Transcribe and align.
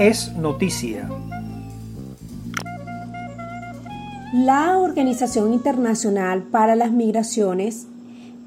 es 0.00 0.34
noticia. 0.34 1.10
La 4.32 4.78
Organización 4.78 5.52
Internacional 5.52 6.42
para 6.44 6.74
las 6.74 6.90
Migraciones, 6.90 7.86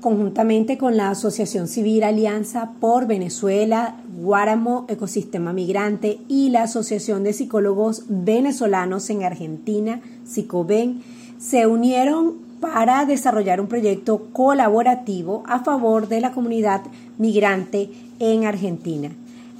conjuntamente 0.01 0.79
con 0.79 0.97
la 0.97 1.11
Asociación 1.11 1.67
Civil 1.67 2.05
Alianza 2.05 2.71
por 2.79 3.05
Venezuela, 3.05 3.97
Guáramo 4.17 4.87
Ecosistema 4.89 5.53
Migrante 5.53 6.17
y 6.27 6.49
la 6.49 6.63
Asociación 6.63 7.23
de 7.23 7.33
Psicólogos 7.33 8.05
Venezolanos 8.07 9.07
en 9.11 9.23
Argentina, 9.23 10.01
SICOVEN, 10.25 11.03
se 11.37 11.67
unieron 11.67 12.33
para 12.61 13.05
desarrollar 13.05 13.61
un 13.61 13.67
proyecto 13.67 14.29
colaborativo 14.33 15.43
a 15.45 15.63
favor 15.63 16.07
de 16.07 16.19
la 16.19 16.31
comunidad 16.31 16.81
migrante 17.19 17.91
en 18.17 18.45
Argentina. 18.45 19.11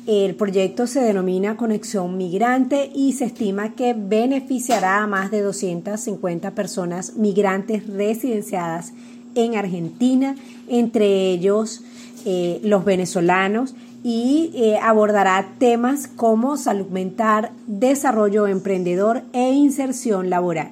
El 0.06 0.36
proyecto 0.36 0.86
se 0.86 1.00
denomina 1.00 1.56
Conexión 1.56 2.18
Migrante 2.18 2.92
y 2.94 3.14
se 3.14 3.24
estima 3.24 3.74
que 3.74 3.94
beneficiará 3.94 5.02
a 5.02 5.08
más 5.08 5.32
de 5.32 5.42
250 5.42 6.52
personas 6.52 7.16
migrantes 7.16 7.88
residenciadas 7.88 8.92
en 9.36 9.56
Argentina, 9.56 10.36
entre 10.68 11.30
ellos 11.30 11.86
eh, 12.26 12.60
los 12.64 12.84
venezolanos, 12.84 13.76
y 14.04 14.52
eh, 14.56 14.78
abordará 14.78 15.54
temas 15.58 16.08
como 16.08 16.58
salud 16.58 16.88
mental, 16.88 17.52
desarrollo 17.68 18.48
emprendedor 18.48 19.22
e 19.32 19.54
inserción 19.54 20.30
laboral. 20.30 20.72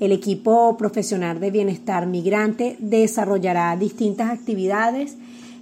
El 0.00 0.10
equipo 0.10 0.76
profesional 0.76 1.38
de 1.38 1.52
bienestar 1.52 2.08
migrante 2.08 2.76
desarrollará 2.80 3.76
distintas 3.76 4.30
actividades 4.30 5.16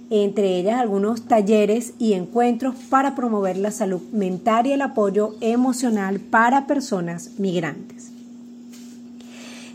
entre 0.09 0.57
ellas 0.57 0.79
algunos 0.79 1.25
talleres 1.25 1.93
y 1.99 2.13
encuentros 2.13 2.75
para 2.89 3.15
promover 3.15 3.57
la 3.57 3.71
salud 3.71 4.01
mental 4.11 4.67
y 4.67 4.71
el 4.71 4.81
apoyo 4.81 5.35
emocional 5.41 6.19
para 6.19 6.67
personas 6.67 7.31
migrantes. 7.37 8.11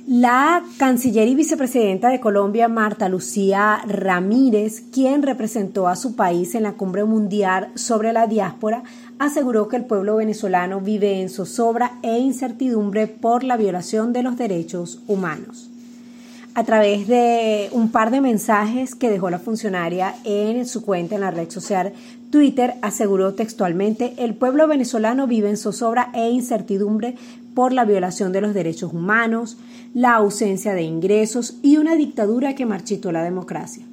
La 0.06 0.64
canciller 0.76 1.28
y 1.28 1.36
vicepresidenta 1.36 2.08
de 2.08 2.18
Colombia, 2.18 2.66
Marta 2.66 3.08
Lucía 3.08 3.80
Ramírez, 3.86 4.82
quien 4.92 5.22
representó 5.22 5.86
a 5.86 5.94
su 5.94 6.16
país 6.16 6.54
en 6.56 6.64
la 6.64 6.72
cumbre 6.72 7.04
mundial 7.04 7.68
sobre 7.76 8.12
la 8.12 8.26
diáspora, 8.26 8.82
aseguró 9.20 9.68
que 9.68 9.76
el 9.76 9.84
pueblo 9.84 10.16
venezolano 10.16 10.80
vive 10.80 11.20
en 11.20 11.28
zozobra 11.28 11.98
e 12.02 12.18
incertidumbre 12.18 13.06
por 13.06 13.44
la 13.44 13.56
violación 13.56 14.12
de 14.12 14.24
los 14.24 14.36
derechos 14.36 15.00
humanos 15.06 15.69
a 16.54 16.64
través 16.64 17.06
de 17.06 17.68
un 17.72 17.90
par 17.90 18.10
de 18.10 18.20
mensajes 18.20 18.94
que 18.94 19.10
dejó 19.10 19.30
la 19.30 19.38
funcionaria 19.38 20.14
en 20.24 20.66
su 20.66 20.82
cuenta 20.82 21.14
en 21.14 21.20
la 21.20 21.30
red 21.30 21.50
social 21.50 21.92
Twitter, 22.30 22.74
aseguró 22.82 23.34
textualmente, 23.34 24.14
el 24.18 24.34
pueblo 24.34 24.68
venezolano 24.68 25.26
vive 25.26 25.50
en 25.50 25.56
zozobra 25.56 26.10
e 26.14 26.30
incertidumbre 26.30 27.16
por 27.54 27.72
la 27.72 27.84
violación 27.84 28.32
de 28.32 28.40
los 28.40 28.54
derechos 28.54 28.92
humanos, 28.92 29.56
la 29.94 30.14
ausencia 30.14 30.74
de 30.74 30.82
ingresos 30.82 31.56
y 31.62 31.76
una 31.76 31.96
dictadura 31.96 32.54
que 32.54 32.66
marchitó 32.66 33.10
la 33.10 33.24
democracia. 33.24 33.84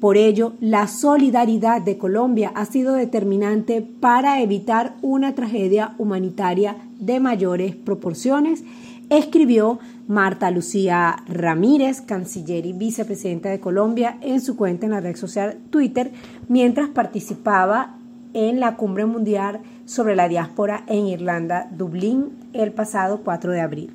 Por 0.00 0.16
ello, 0.16 0.52
la 0.60 0.86
solidaridad 0.86 1.82
de 1.82 1.98
Colombia 1.98 2.52
ha 2.54 2.66
sido 2.66 2.94
determinante 2.94 3.82
para 3.82 4.40
evitar 4.40 4.94
una 5.02 5.34
tragedia 5.34 5.94
humanitaria 5.98 6.76
de 7.00 7.18
mayores 7.18 7.74
proporciones 7.74 8.62
escribió 9.10 9.78
Marta 10.06 10.50
Lucía 10.50 11.16
Ramírez, 11.28 12.00
canciller 12.00 12.66
y 12.66 12.72
vicepresidenta 12.72 13.50
de 13.50 13.60
Colombia, 13.60 14.18
en 14.20 14.40
su 14.40 14.56
cuenta 14.56 14.86
en 14.86 14.92
la 14.92 15.00
red 15.00 15.16
social 15.16 15.58
Twitter, 15.70 16.12
mientras 16.48 16.88
participaba 16.88 17.94
en 18.34 18.60
la 18.60 18.76
cumbre 18.76 19.06
mundial 19.06 19.60
sobre 19.86 20.16
la 20.16 20.28
diáspora 20.28 20.84
en 20.86 21.06
Irlanda, 21.06 21.68
Dublín, 21.70 22.30
el 22.52 22.72
pasado 22.72 23.22
4 23.24 23.52
de 23.52 23.60
abril. 23.60 23.92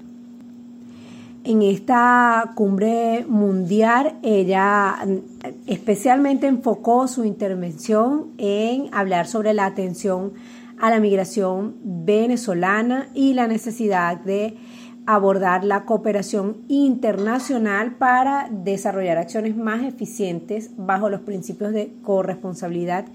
En 1.45 1.61
esta 1.61 2.53
cumbre 2.55 3.25
mundial, 3.27 4.13
ella 4.23 4.95
especialmente 5.67 6.47
enfocó 6.47 7.07
su 7.09 7.25
intervención 7.25 8.27
en 8.37 8.87
hablar 8.93 9.27
sobre 9.27 9.53
la 9.53 9.65
atención 9.65 10.33
a 10.79 10.89
la 10.89 10.99
migración 10.99 11.75
venezolana 11.83 13.09
y 13.13 13.33
la 13.33 13.47
necesidad 13.47 14.17
de 14.17 14.57
abordar 15.05 15.63
la 15.63 15.85
cooperación 15.85 16.57
internacional 16.67 17.95
para 17.95 18.49
desarrollar 18.49 19.17
acciones 19.17 19.55
más 19.55 19.83
eficientes 19.83 20.71
bajo 20.77 21.09
los 21.09 21.21
principios 21.21 21.73
de 21.73 21.91
corresponsabilidad 22.03 23.05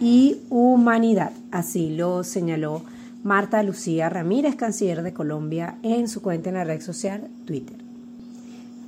y 0.00 0.38
humanidad. 0.50 1.32
Así 1.50 1.90
lo 1.94 2.24
señaló 2.24 2.82
Marta 3.22 3.62
Lucía 3.62 4.08
Ramírez, 4.08 4.56
canciller 4.56 5.02
de 5.02 5.12
Colombia, 5.12 5.76
en 5.82 6.08
su 6.08 6.22
cuenta 6.22 6.50
en 6.50 6.56
la 6.56 6.64
red 6.64 6.80
social 6.80 7.28
Twitter. 7.44 7.76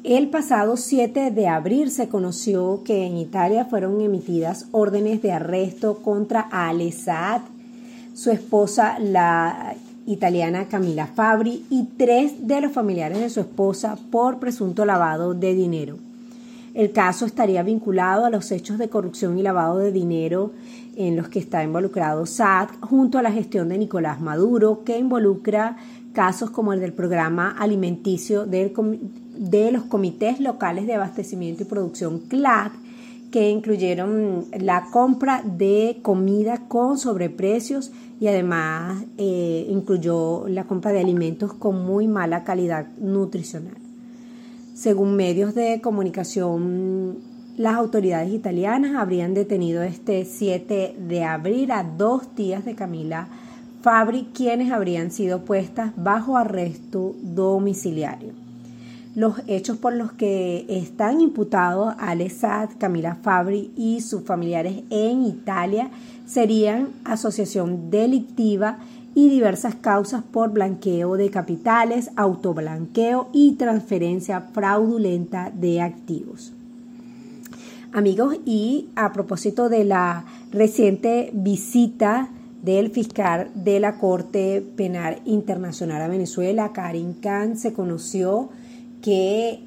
El 0.03 0.31
pasado 0.31 0.79
7 0.79 1.31
de 1.31 1.47
abril 1.47 1.91
se 1.91 2.09
conoció 2.09 2.83
que 2.85 3.05
en 3.05 3.19
Italia 3.19 3.67
fueron 3.67 4.01
emitidas 4.01 4.67
órdenes 4.73 5.21
de 5.21 5.33
arresto 5.33 5.99
contra 6.03 6.41
Ale 6.41 6.91
Saad, 6.91 7.43
su 8.15 8.31
esposa, 8.31 8.99
la 8.99 9.75
italiana 10.13 10.67
Camila 10.69 11.07
Fabri 11.07 11.65
y 11.71 11.85
tres 11.97 12.47
de 12.47 12.61
los 12.61 12.73
familiares 12.73 13.19
de 13.21 13.31
su 13.31 13.41
esposa 13.41 13.97
por 14.11 14.39
presunto 14.39 14.85
lavado 14.85 15.35
de 15.35 15.55
dinero. 15.55 15.97
El 16.75 16.93
caso 16.93 17.27
estaría 17.27 17.63
vinculado 17.63 18.25
a 18.25 18.31
los 18.31 18.51
hechos 18.53 18.79
de 18.79 18.89
corrupción 18.89 19.39
y 19.39 19.43
lavado 19.43 19.79
de 19.79 19.93
dinero 19.93 20.53
en 20.97 21.17
los 21.17 21.29
que 21.29 21.39
está 21.39 21.65
involucrado 21.65 22.27
SAT 22.27 22.71
junto 22.81 23.19
a 23.19 23.23
la 23.23 23.33
gestión 23.33 23.69
de 23.69 23.79
Nicolás 23.79 24.21
Maduro, 24.21 24.85
que 24.85 24.99
involucra 24.99 25.77
casos 26.13 26.51
como 26.51 26.73
el 26.73 26.81
del 26.81 26.93
programa 26.93 27.55
alimenticio 27.59 28.47
de 28.47 29.73
los 29.73 29.83
comités 29.85 30.41
locales 30.41 30.87
de 30.87 30.95
abastecimiento 30.95 31.63
y 31.63 31.67
producción 31.67 32.19
CLAD, 32.21 32.73
que 33.31 33.51
incluyeron 33.51 34.47
la 34.59 34.87
compra 34.91 35.43
de 35.45 35.99
comida 36.03 36.69
con 36.69 36.99
sobreprecios 36.99 37.93
y 38.21 38.27
además 38.27 39.05
eh, 39.19 39.67
incluyó 39.69 40.47
la 40.49 40.65
compra 40.65 40.93
de 40.93 41.01
alimentos 41.01 41.55
con 41.55 41.85
muy 41.85 42.09
mala 42.09 42.45
calidad 42.45 42.87
nutricional. 42.99 43.77
Según 44.75 45.15
medios 45.17 45.55
de 45.55 45.81
comunicación, 45.81 47.19
las 47.57 47.75
autoridades 47.75 48.33
italianas 48.33 48.95
habrían 48.95 49.35
detenido 49.35 49.83
este 49.83 50.25
7 50.25 50.97
de 50.99 51.25
abril 51.25 51.71
a 51.71 51.85
dos 51.85 52.35
tías 52.35 52.65
de 52.65 52.75
Camila 52.75 53.29
Fabri, 53.83 54.29
quienes 54.35 54.73
habrían 54.73 55.11
sido 55.11 55.45
puestas 55.45 55.93
bajo 55.97 56.37
arresto 56.37 57.15
domiciliario. 57.23 58.40
Los 59.17 59.35
hechos 59.49 59.77
por 59.77 59.93
los 59.93 60.13
que 60.13 60.65
están 60.69 61.21
imputados 61.21 61.95
Alessad, 61.99 62.71
Camila 62.79 63.17
Fabri 63.17 63.73
y 63.77 64.03
sus 64.03 64.23
familiares 64.23 64.85
en 64.89 65.25
Italia 65.27 65.91
serían 66.27 66.91
asociación 67.05 67.91
delictiva 67.91 68.79
y 69.17 69.29
diversas 69.29 69.75
causas 69.75 70.23
por 70.23 70.53
blanqueo 70.53 71.17
de 71.17 71.29
capitales, 71.29 72.11
autoblanqueo 72.15 73.29
y 73.33 73.55
transferencia 73.57 74.43
fraudulenta 74.53 75.51
de 75.53 75.81
activos. 75.81 76.53
Amigos, 77.93 78.37
y 78.47 78.91
a 78.95 79.13
propósito 79.13 79.69
de 79.69 79.85
la 79.85 80.25
reciente 80.53 81.31
visita 81.35 82.29
del 82.63 82.91
fiscal 82.91 83.51
de 83.57 83.81
la 83.81 83.99
Corte 83.99 84.65
Penal 84.77 85.21
Internacional 85.25 86.01
a 86.01 86.07
Venezuela, 86.07 86.73
Karim 86.73 87.15
Khan, 87.21 87.57
se 87.59 87.73
conoció 87.73 88.51
que 89.01 89.61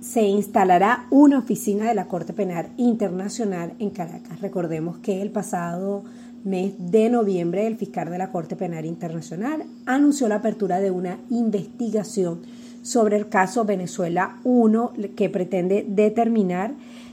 se 0.00 0.22
instalará 0.22 1.06
una 1.10 1.38
oficina 1.38 1.86
de 1.86 1.94
la 1.94 2.06
Corte 2.06 2.32
Penal 2.32 2.70
Internacional 2.76 3.74
en 3.78 3.90
Caracas. 3.90 4.40
Recordemos 4.40 4.98
que 4.98 5.20
el 5.20 5.30
pasado 5.30 6.04
mes 6.44 6.72
de 6.78 7.10
noviembre 7.10 7.66
el 7.66 7.76
fiscal 7.76 8.10
de 8.10 8.18
la 8.18 8.30
Corte 8.30 8.56
Penal 8.56 8.86
Internacional 8.86 9.64
anunció 9.84 10.26
la 10.28 10.36
apertura 10.36 10.80
de 10.80 10.90
una 10.90 11.18
investigación 11.28 12.40
sobre 12.82 13.16
el 13.16 13.28
caso 13.28 13.66
Venezuela 13.66 14.38
1 14.44 14.92
que 15.14 15.28
pretende 15.28 15.84
determinar 15.86 16.72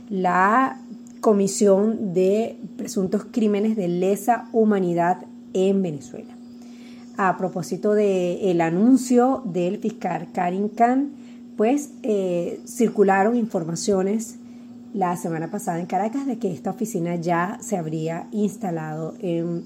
la 0.10 0.80
comisión 1.20 2.14
de 2.14 2.58
presuntos 2.78 3.26
crímenes 3.30 3.76
de 3.76 3.90
lesa 3.90 4.48
humanidad 4.54 5.26
en 5.54 5.82
Venezuela. 5.82 6.34
A 7.18 7.36
propósito 7.36 7.94
del 7.94 8.62
anuncio 8.62 9.42
del 9.46 9.80
fiscal 9.80 10.28
Karim 10.32 10.70
Khan, 10.70 11.12
pues 11.58 11.90
eh, 12.04 12.62
circularon 12.66 13.36
informaciones 13.36 14.38
la 14.94 15.18
semana 15.18 15.52
pasada 15.52 15.80
en 15.80 15.88
Caracas 15.88 16.26
de 16.26 16.38
que 16.38 16.52
esta 16.52 16.70
oficina 16.70 17.16
ya 17.16 17.58
se 17.62 17.78
habría 17.78 18.28
instalado 18.32 19.16
en 19.20 19.64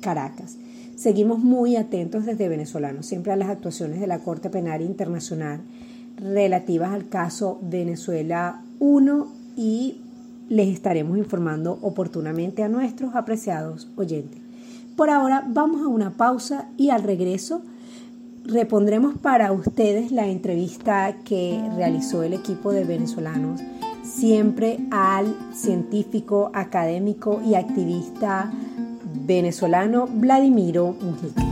Caracas. 0.00 0.56
Seguimos 0.96 1.38
muy 1.38 1.76
atentos 1.76 2.26
desde 2.26 2.48
venezolanos 2.48 3.06
siempre 3.06 3.32
a 3.32 3.36
las 3.36 3.48
actuaciones 3.48 4.00
de 4.00 4.08
la 4.08 4.18
Corte 4.18 4.50
Penal 4.50 4.82
Internacional 4.82 5.60
relativas 6.16 6.90
al 6.90 7.08
caso 7.08 7.60
Venezuela 7.62 8.62
1 8.80 9.28
y 9.56 10.00
les 10.48 10.68
estaremos 10.68 11.18
informando 11.18 11.78
oportunamente 11.82 12.64
a 12.64 12.68
nuestros 12.68 13.14
apreciados 13.14 13.88
oyentes. 13.96 14.40
Por 14.96 15.10
ahora 15.10 15.44
vamos 15.46 15.82
a 15.82 15.86
una 15.86 16.16
pausa 16.16 16.68
y 16.76 16.90
al 16.90 17.04
regreso 17.04 17.62
repondremos 18.48 19.18
para 19.18 19.52
ustedes 19.52 20.10
la 20.10 20.26
entrevista 20.26 21.14
que 21.24 21.60
realizó 21.76 22.22
el 22.22 22.32
equipo 22.32 22.72
de 22.72 22.84
venezolanos 22.84 23.60
siempre 24.02 24.78
al 24.90 25.36
científico, 25.54 26.50
académico 26.54 27.42
y 27.46 27.54
activista 27.54 28.50
venezolano 29.26 30.08
Vladimiro 30.10 30.96
Mujica. 31.00 31.44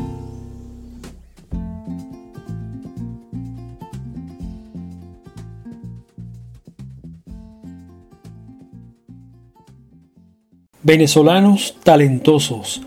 Venezolanos 10.82 11.76
talentosos 11.82 12.80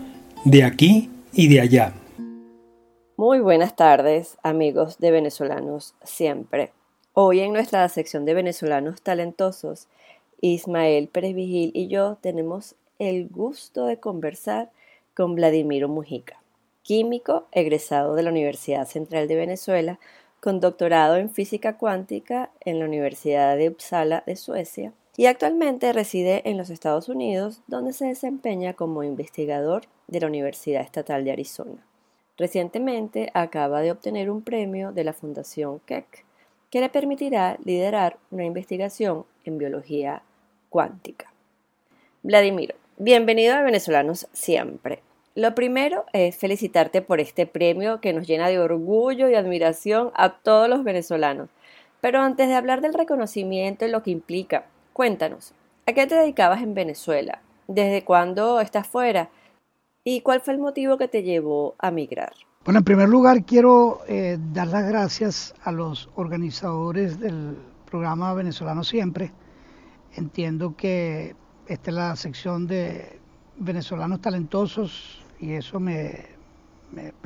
de 0.44 0.64
aquí 0.64 1.10
y 1.32 1.48
de 1.48 1.60
allá. 1.60 1.99
Muy 3.20 3.40
buenas 3.40 3.76
tardes, 3.76 4.38
amigos 4.42 4.98
de 4.98 5.10
Venezolanos 5.10 5.92
Siempre. 6.02 6.72
Hoy 7.12 7.40
en 7.40 7.52
nuestra 7.52 7.86
sección 7.90 8.24
de 8.24 8.32
Venezolanos 8.32 9.02
Talentosos, 9.02 9.88
Ismael 10.40 11.06
Pérez 11.08 11.34
Vigil 11.34 11.70
y 11.74 11.88
yo 11.88 12.16
tenemos 12.22 12.76
el 12.98 13.28
gusto 13.28 13.84
de 13.84 13.98
conversar 13.98 14.70
con 15.14 15.34
Vladimiro 15.34 15.86
Mujica, 15.86 16.40
químico 16.82 17.44
egresado 17.52 18.14
de 18.14 18.22
la 18.22 18.30
Universidad 18.30 18.86
Central 18.86 19.28
de 19.28 19.36
Venezuela, 19.36 20.00
con 20.40 20.60
doctorado 20.60 21.16
en 21.16 21.28
física 21.28 21.76
cuántica 21.76 22.48
en 22.64 22.78
la 22.78 22.86
Universidad 22.86 23.54
de 23.58 23.68
Uppsala 23.68 24.24
de 24.26 24.36
Suecia 24.36 24.94
y 25.18 25.26
actualmente 25.26 25.92
reside 25.92 26.40
en 26.48 26.56
los 26.56 26.70
Estados 26.70 27.10
Unidos, 27.10 27.60
donde 27.66 27.92
se 27.92 28.06
desempeña 28.06 28.72
como 28.72 29.04
investigador 29.04 29.82
de 30.06 30.20
la 30.20 30.26
Universidad 30.26 30.80
Estatal 30.80 31.22
de 31.22 31.32
Arizona. 31.32 31.84
Recientemente 32.40 33.30
acaba 33.34 33.82
de 33.82 33.90
obtener 33.90 34.30
un 34.30 34.40
premio 34.40 34.92
de 34.92 35.04
la 35.04 35.12
Fundación 35.12 35.78
Keck 35.80 36.24
que 36.70 36.80
le 36.80 36.88
permitirá 36.88 37.58
liderar 37.66 38.16
una 38.30 38.46
investigación 38.46 39.26
en 39.44 39.58
biología 39.58 40.22
cuántica. 40.70 41.30
Vladimiro, 42.22 42.74
bienvenido 42.96 43.56
a 43.56 43.62
Venezolanos 43.62 44.26
Siempre. 44.32 45.02
Lo 45.34 45.54
primero 45.54 46.06
es 46.14 46.34
felicitarte 46.34 47.02
por 47.02 47.20
este 47.20 47.44
premio 47.44 48.00
que 48.00 48.14
nos 48.14 48.26
llena 48.26 48.48
de 48.48 48.58
orgullo 48.58 49.28
y 49.28 49.34
admiración 49.34 50.10
a 50.14 50.38
todos 50.38 50.66
los 50.66 50.82
venezolanos. 50.82 51.50
Pero 52.00 52.20
antes 52.20 52.48
de 52.48 52.54
hablar 52.54 52.80
del 52.80 52.94
reconocimiento 52.94 53.84
y 53.84 53.90
lo 53.90 54.02
que 54.02 54.12
implica, 54.12 54.64
cuéntanos, 54.94 55.52
¿a 55.84 55.92
qué 55.92 56.06
te 56.06 56.14
dedicabas 56.14 56.62
en 56.62 56.72
Venezuela? 56.72 57.42
¿Desde 57.68 58.02
cuándo 58.02 58.62
estás 58.62 58.86
fuera? 58.86 59.28
¿Y 60.04 60.22
cuál 60.22 60.40
fue 60.40 60.54
el 60.54 60.60
motivo 60.60 60.96
que 60.96 61.08
te 61.08 61.22
llevó 61.22 61.74
a 61.78 61.90
migrar? 61.90 62.32
Bueno, 62.64 62.78
en 62.78 62.84
primer 62.84 63.08
lugar 63.08 63.44
quiero 63.44 64.00
eh, 64.08 64.38
dar 64.52 64.68
las 64.68 64.86
gracias 64.86 65.54
a 65.62 65.72
los 65.72 66.08
organizadores 66.14 67.20
del 67.20 67.56
programa 67.84 68.32
Venezolano 68.32 68.82
Siempre. 68.82 69.32
Entiendo 70.14 70.74
que 70.76 71.36
esta 71.66 71.90
es 71.90 71.94
la 71.94 72.16
sección 72.16 72.66
de 72.66 73.18
venezolanos 73.56 74.20
talentosos 74.20 75.22
y 75.38 75.52
eso 75.52 75.78
me, 75.78 76.28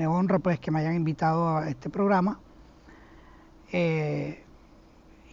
honra 0.06 0.38
pues 0.40 0.58
que 0.58 0.70
me 0.70 0.80
hayan 0.80 0.94
invitado 0.94 1.56
a 1.56 1.68
este 1.68 1.90
programa. 1.90 2.40
Eh, 3.72 4.42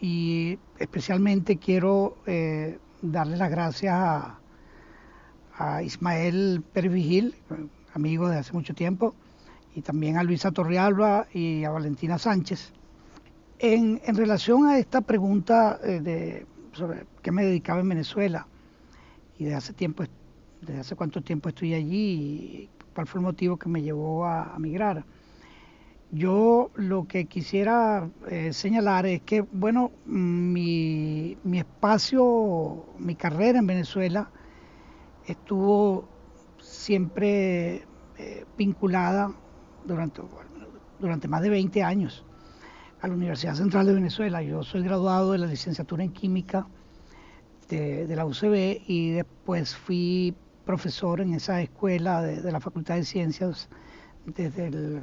y 0.00 0.58
especialmente 0.78 1.58
quiero 1.58 2.16
eh, 2.26 2.78
darle 3.00 3.36
las 3.36 3.50
gracias 3.50 3.94
a, 3.94 4.41
a 5.58 5.82
Ismael 5.82 6.62
Pervigil, 6.72 7.34
amigo 7.94 8.28
de 8.28 8.38
hace 8.38 8.52
mucho 8.52 8.74
tiempo, 8.74 9.14
y 9.74 9.82
también 9.82 10.16
a 10.16 10.22
Luisa 10.22 10.50
Torrealba 10.50 11.26
y 11.32 11.64
a 11.64 11.70
Valentina 11.70 12.18
Sánchez. 12.18 12.72
En, 13.58 14.00
relación 14.16 14.66
a 14.66 14.78
esta 14.78 15.02
pregunta 15.02 15.78
eh, 15.84 16.00
de, 16.00 16.46
sobre 16.72 17.06
qué 17.22 17.30
me 17.30 17.44
dedicaba 17.44 17.80
en 17.80 17.88
Venezuela 17.88 18.46
y 19.38 19.44
de 19.44 19.54
hace 19.54 19.72
tiempo, 19.72 20.04
desde 20.60 20.80
hace 20.80 20.96
cuánto 20.96 21.22
tiempo 21.22 21.48
estoy 21.48 21.74
allí 21.74 22.10
y 22.12 22.70
cuál 22.94 23.06
fue 23.06 23.20
el 23.20 23.24
motivo 23.24 23.56
que 23.56 23.68
me 23.68 23.82
llevó 23.82 24.26
a, 24.26 24.58
migrar. 24.58 25.04
Yo 26.10 26.70
lo 26.74 27.06
que 27.06 27.24
quisiera 27.24 28.10
eh, 28.28 28.52
señalar 28.52 29.06
es 29.06 29.22
que, 29.22 29.40
bueno, 29.40 29.92
mi, 30.04 31.38
mi, 31.44 31.58
espacio, 31.58 32.84
mi 32.98 33.14
carrera 33.14 33.60
en 33.60 33.66
Venezuela 33.66 34.30
estuvo 35.26 36.08
siempre 36.60 37.84
eh, 38.18 38.44
vinculada 38.56 39.32
durante, 39.84 40.22
durante 40.98 41.28
más 41.28 41.42
de 41.42 41.50
20 41.50 41.82
años 41.82 42.24
a 43.00 43.08
la 43.08 43.14
Universidad 43.14 43.54
Central 43.54 43.86
de 43.86 43.94
Venezuela. 43.94 44.42
Yo 44.42 44.62
soy 44.62 44.82
graduado 44.82 45.32
de 45.32 45.38
la 45.38 45.46
licenciatura 45.46 46.04
en 46.04 46.12
química 46.12 46.66
de, 47.68 48.14
la 48.14 48.26
UCB 48.26 48.82
y 48.86 49.10
después 49.12 49.74
fui 49.74 50.34
profesor 50.64 51.20
en 51.20 51.34
esa 51.34 51.60
escuela 51.62 52.22
de, 52.22 52.52
la 52.52 52.60
Facultad 52.60 52.96
de 52.96 53.04
Ciencias 53.04 53.68
desde 54.26 54.66
el, 54.68 55.00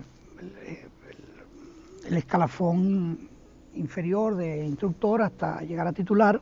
escalafón 2.10 3.30
inferior 3.76 4.36
de 4.36 4.66
instructor 4.66 5.22
hasta 5.22 5.62
llegar 5.62 5.88
a 5.88 5.94
titular. 5.94 6.42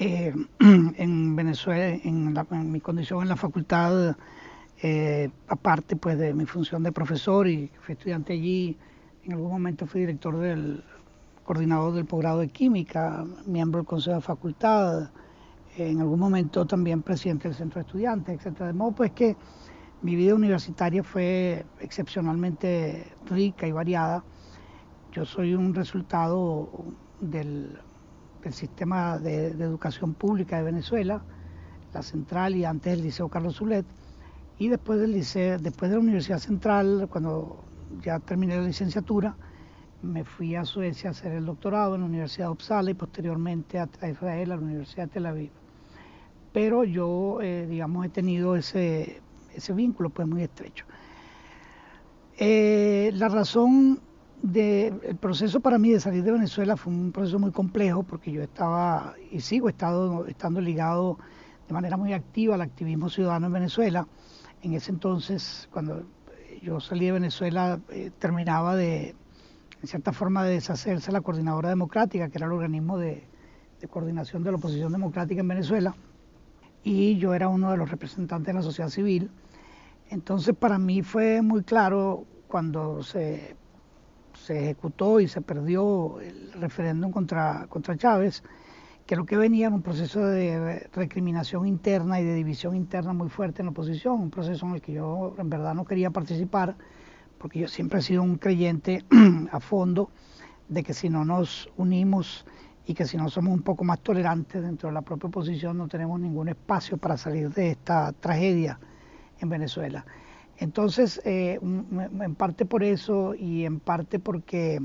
Eh, 0.00 0.32
en 0.60 1.34
Venezuela, 1.34 1.88
en, 1.88 2.32
en, 2.52 2.72
mi 2.72 2.80
condición 2.80 3.22
en 3.22 3.28
la 3.28 3.36
facultad 3.36 4.16
eh, 4.80 5.28
aparte 5.48 5.96
pues 5.96 6.16
de 6.16 6.32
mi 6.34 6.46
función 6.46 6.84
de 6.84 6.92
profesor 6.92 7.48
y 7.48 7.68
fui 7.80 7.94
estudiante 7.94 8.32
allí, 8.32 8.76
en 9.24 9.32
algún 9.32 9.50
momento 9.50 9.86
fui 9.86 10.02
director 10.02 10.38
del 10.38 10.84
coordinador 11.42 11.94
del 11.94 12.04
posgrado 12.04 12.38
de 12.38 12.48
química, 12.48 13.24
miembro 13.44 13.80
del 13.80 13.86
consejo 13.86 14.16
de 14.16 14.22
facultad, 14.22 15.10
en 15.76 16.00
algún 16.00 16.20
momento 16.20 16.64
también 16.64 17.02
presidente 17.02 17.48
del 17.48 17.56
centro 17.56 17.80
de 17.80 17.86
estudiantes, 17.86 18.36
etcétera. 18.36 18.68
De 18.68 18.74
modo 18.74 18.92
pues 18.92 19.10
que 19.10 19.36
mi 20.02 20.14
vida 20.14 20.32
universitaria 20.32 21.02
fue 21.02 21.66
excepcionalmente 21.80 23.12
rica 23.26 23.66
y 23.66 23.72
variada. 23.72 24.22
Yo 25.10 25.24
soy 25.24 25.54
un 25.54 25.74
resultado 25.74 26.70
del, 27.20 27.80
sistema 28.52 29.18
de, 29.18 29.48
educación 29.48 30.14
pública 30.14 30.56
de 30.56 30.64
Venezuela, 30.64 31.22
la 31.92 32.02
central 32.02 32.56
y 32.56 32.64
antes 32.64 32.92
el 32.92 33.02
Liceo 33.02 33.28
Carlos 33.28 33.56
Zulet 33.56 33.86
y 34.58 34.68
después 34.68 35.00
del 35.00 35.12
liceo, 35.12 35.58
después 35.58 35.90
de 35.90 35.96
la 35.96 36.02
Universidad 36.02 36.38
Central, 36.38 37.08
cuando 37.10 37.64
ya 38.02 38.18
terminé 38.18 38.56
la 38.56 38.62
licenciatura, 38.62 39.36
me 40.02 40.24
fui 40.24 40.54
a 40.54 40.64
Suecia 40.64 41.10
a 41.10 41.12
hacer 41.12 41.32
el 41.32 41.46
doctorado 41.46 41.94
en 41.94 42.02
la 42.02 42.06
Universidad 42.06 42.46
de 42.46 42.52
Uppsala 42.52 42.90
y 42.90 42.94
posteriormente 42.94 43.78
a, 43.78 43.88
Israel, 44.08 44.52
a 44.52 44.56
la 44.56 44.62
Universidad 44.62 45.04
de 45.04 45.12
Tel 45.12 45.26
Aviv. 45.26 45.50
Pero 46.52 46.84
yo, 46.84 47.40
eh, 47.40 47.66
digamos, 47.68 48.06
he 48.06 48.08
tenido 48.08 48.56
ese, 48.56 49.20
ese 49.54 49.72
vínculo 49.72 50.10
pues 50.10 50.26
muy 50.26 50.42
estrecho. 50.42 50.86
Eh, 52.36 53.10
la 53.14 53.28
razón 53.28 54.00
del 54.42 55.16
proceso 55.20 55.60
para 55.60 55.78
mí 55.78 55.90
de 55.90 56.00
salir 56.00 56.22
de 56.22 56.32
Venezuela 56.32 56.76
fue 56.76 56.92
un 56.92 57.12
proceso 57.12 57.38
muy 57.38 57.50
complejo 57.50 58.02
porque 58.02 58.30
yo 58.30 58.42
estaba 58.42 59.14
y 59.30 59.40
sigo 59.40 59.68
estado, 59.68 60.26
estando 60.26 60.60
ligado 60.60 61.18
de 61.66 61.74
manera 61.74 61.96
muy 61.96 62.12
activa 62.12 62.54
al 62.54 62.62
activismo 62.62 63.08
ciudadano 63.10 63.46
en 63.46 63.52
Venezuela 63.52 64.06
en 64.62 64.74
ese 64.74 64.90
entonces, 64.90 65.68
cuando 65.72 66.04
yo 66.62 66.80
salí 66.80 67.06
de 67.06 67.12
Venezuela, 67.12 67.80
eh, 67.90 68.10
terminaba 68.18 68.74
de, 68.74 69.14
en 69.80 69.88
cierta 69.88 70.12
forma, 70.12 70.44
de 70.44 70.54
deshacerse 70.54 71.12
la 71.12 71.20
Coordinadora 71.20 71.68
Democrática, 71.68 72.28
que 72.28 72.38
era 72.38 72.46
el 72.46 72.52
organismo 72.52 72.98
de, 72.98 73.24
coordinación 73.90 74.42
de 74.42 74.50
la 74.50 74.56
oposición 74.56 74.92
democrática 74.92 75.40
en 75.40 75.48
Venezuela, 75.48 75.94
y 76.82 77.16
yo 77.18 77.34
era 77.34 77.48
uno 77.48 77.70
de 77.70 77.76
los 77.76 77.88
representantes 77.90 78.48
de 78.48 78.54
la 78.54 78.62
sociedad 78.62 78.90
civil. 78.90 79.30
Entonces, 80.10 80.56
para 80.56 80.78
mí 80.78 81.02
fue 81.02 81.42
muy 81.42 81.62
claro 81.62 82.24
cuando 82.48 83.02
se, 83.04 83.56
se 84.48 84.58
ejecutó 84.58 85.20
y 85.20 85.28
se 85.28 85.42
perdió 85.42 86.20
el 86.20 86.52
referéndum 86.54 87.12
contra, 87.12 87.66
contra 87.68 87.98
Chávez, 87.98 88.42
que 89.06 89.14
lo 89.14 89.26
que 89.26 89.36
venía 89.36 89.66
era 89.66 89.76
un 89.76 89.82
proceso 89.82 90.24
de 90.24 90.88
recriminación 90.94 91.66
interna 91.66 92.18
y 92.18 92.24
de 92.24 92.34
división 92.34 92.74
interna 92.74 93.12
muy 93.12 93.28
fuerte 93.28 93.60
en 93.60 93.66
la 93.66 93.72
oposición, 93.72 94.14
un 94.22 94.30
proceso 94.30 94.64
en 94.66 94.76
el 94.76 94.80
que 94.80 94.94
yo 94.94 95.34
en 95.36 95.50
verdad 95.50 95.74
no 95.74 95.84
quería 95.84 96.10
participar, 96.10 96.76
porque 97.36 97.58
yo 97.58 97.68
siempre 97.68 97.98
he 97.98 98.02
sido 98.02 98.22
un 98.22 98.36
creyente 98.36 99.04
a 99.52 99.60
fondo 99.60 100.08
de 100.66 100.82
que 100.82 100.94
si 100.94 101.10
no 101.10 101.26
nos 101.26 101.68
unimos 101.76 102.46
y 102.86 102.94
que 102.94 103.04
si 103.04 103.18
no 103.18 103.28
somos 103.28 103.52
un 103.52 103.62
poco 103.62 103.84
más 103.84 104.00
tolerantes 104.00 104.62
dentro 104.62 104.88
de 104.88 104.94
la 104.94 105.02
propia 105.02 105.28
oposición 105.28 105.76
no 105.76 105.88
tenemos 105.88 106.18
ningún 106.18 106.48
espacio 106.48 106.96
para 106.96 107.18
salir 107.18 107.50
de 107.50 107.72
esta 107.72 108.12
tragedia 108.12 108.80
en 109.40 109.50
Venezuela. 109.50 110.06
Entonces, 110.58 111.20
eh, 111.24 111.60
en 111.62 112.34
parte 112.34 112.66
por 112.66 112.82
eso 112.82 113.34
y 113.34 113.64
en 113.64 113.78
parte 113.78 114.18
porque 114.18 114.80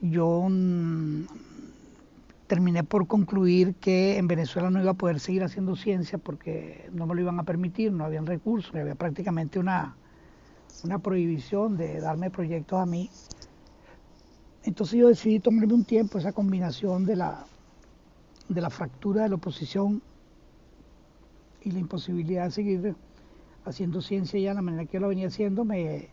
yo 0.00 0.46
terminé 2.46 2.84
por 2.84 3.08
concluir 3.08 3.74
que 3.74 4.18
en 4.18 4.28
Venezuela 4.28 4.70
no 4.70 4.80
iba 4.80 4.92
a 4.92 4.94
poder 4.94 5.18
seguir 5.18 5.42
haciendo 5.42 5.74
ciencia 5.74 6.18
porque 6.18 6.88
no 6.92 7.06
me 7.06 7.16
lo 7.16 7.22
iban 7.22 7.40
a 7.40 7.42
permitir, 7.42 7.92
no 7.92 8.04
habían 8.04 8.24
recursos, 8.24 8.72
había 8.74 8.94
prácticamente 8.94 9.58
una, 9.58 9.96
una 10.84 11.00
prohibición 11.00 11.76
de 11.76 12.00
darme 12.00 12.30
proyectos 12.30 12.80
a 12.80 12.86
mí. 12.86 13.10
Entonces 14.62 14.98
yo 14.98 15.08
decidí 15.08 15.40
tomarme 15.40 15.74
un 15.74 15.84
tiempo 15.84 16.18
esa 16.18 16.32
combinación 16.32 17.04
de 17.04 17.16
la, 17.16 17.46
de 18.48 18.60
la 18.60 18.70
fractura 18.70 19.24
de 19.24 19.30
la 19.30 19.34
oposición 19.34 20.00
y 21.62 21.72
la 21.72 21.80
imposibilidad 21.80 22.44
de 22.44 22.50
seguir 22.52 22.96
haciendo 23.64 24.00
ciencia 24.00 24.40
ya 24.40 24.50
de 24.50 24.54
la 24.56 24.62
manera 24.62 24.84
que 24.84 24.94
yo 24.94 25.00
lo 25.00 25.08
venía 25.08 25.28
haciendo, 25.28 25.64
me, 25.64 26.08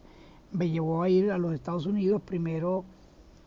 me 0.52 0.70
llevó 0.70 1.04
a 1.04 1.10
ir 1.10 1.32
a 1.32 1.38
los 1.38 1.54
Estados 1.54 1.86
Unidos, 1.86 2.22
primero 2.22 2.86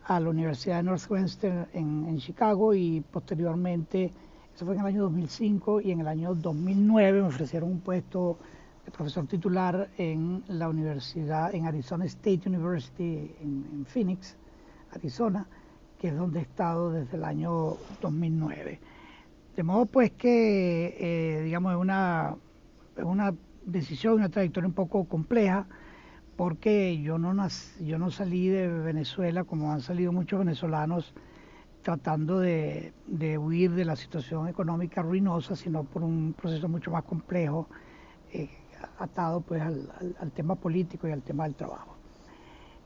a 0.05 0.19
la 0.19 0.29
Universidad 0.29 0.77
de 0.77 0.83
Northwestern 0.83 1.67
en, 1.73 2.05
en, 2.07 2.17
Chicago 2.17 2.73
y 2.73 3.01
posteriormente, 3.01 4.11
eso 4.55 4.65
fue 4.65 4.73
en 4.73 4.81
el 4.81 4.87
año 4.87 5.03
2005 5.03 5.81
y 5.81 5.91
en 5.91 6.01
el 6.01 6.07
año 6.07 6.33
2009 6.33 7.21
me 7.21 7.27
ofrecieron 7.27 7.71
un 7.71 7.79
puesto 7.79 8.37
de 8.85 8.91
profesor 8.91 9.27
titular 9.27 9.89
en 9.97 10.43
la 10.47 10.69
universidad, 10.69 11.53
en 11.53 11.65
Arizona 11.65 12.05
State 12.05 12.41
University 12.47 13.31
en, 13.41 13.85
Phoenix, 13.85 14.35
Arizona, 14.91 15.47
que 15.99 16.07
es 16.07 16.15
donde 16.15 16.39
he 16.39 16.41
estado 16.41 16.91
desde 16.91 17.17
el 17.17 17.23
año 17.23 17.77
2009. 18.01 18.79
De 19.55 19.63
modo 19.63 19.85
pues 19.85 20.11
que, 20.11 20.95
eh, 20.99 21.43
digamos, 21.43 21.75
una, 21.75 22.35
es 22.97 23.03
una 23.03 23.33
decisión, 23.65 24.15
una 24.15 24.29
trayectoria 24.29 24.67
un 24.67 24.73
poco 24.73 25.05
compleja, 25.05 25.67
porque 26.35 27.01
yo 27.01 27.17
no, 27.17 27.33
yo 27.81 27.97
no 27.97 28.11
salí 28.11 28.47
de 28.47 28.67
Venezuela 28.67 29.43
como 29.43 29.71
han 29.71 29.81
salido 29.81 30.11
muchos 30.11 30.39
venezolanos 30.39 31.13
tratando 31.81 32.39
de, 32.39 32.93
huir 33.39 33.71
de 33.71 33.85
la 33.85 33.95
situación 33.95 34.47
económica 34.47 35.01
ruinosa, 35.01 35.55
sino 35.55 35.83
por 35.83 36.03
un 36.03 36.33
proceso 36.33 36.67
mucho 36.67 36.91
más 36.91 37.03
complejo, 37.03 37.67
eh, 38.31 38.49
atado 38.99 39.41
pues 39.41 39.61
al, 39.61 40.31
tema 40.33 40.55
político 40.55 41.07
y 41.07 41.11
al 41.11 41.21
tema 41.21 41.45
del 41.45 41.55
trabajo. 41.55 41.95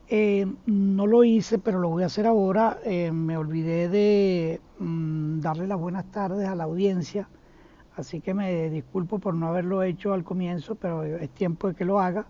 Eh, 0.07 0.45
no 0.65 1.07
lo 1.07 1.23
hice, 1.23 1.59
pero 1.59 1.79
lo 1.79 1.89
voy 1.89 2.03
a 2.03 2.07
hacer 2.07 2.27
ahora. 2.27 2.79
Eh, 2.83 3.11
me 3.11 3.37
olvidé 3.37 3.89
de 3.89 4.61
mm, 4.79 5.39
darle 5.39 5.67
las 5.67 5.79
buenas 5.79 6.05
tardes 6.11 6.47
a 6.47 6.55
la 6.55 6.65
audiencia, 6.65 7.27
así 7.95 8.21
que 8.21 8.33
me 8.33 8.69
disculpo 8.69 9.19
por 9.19 9.33
no 9.33 9.47
haberlo 9.47 9.83
hecho 9.83 10.13
al 10.13 10.23
comienzo, 10.23 10.75
pero 10.75 11.03
es 11.03 11.29
tiempo 11.29 11.67
de 11.67 11.75
que 11.75 11.85
lo 11.85 11.99
haga 11.99 12.25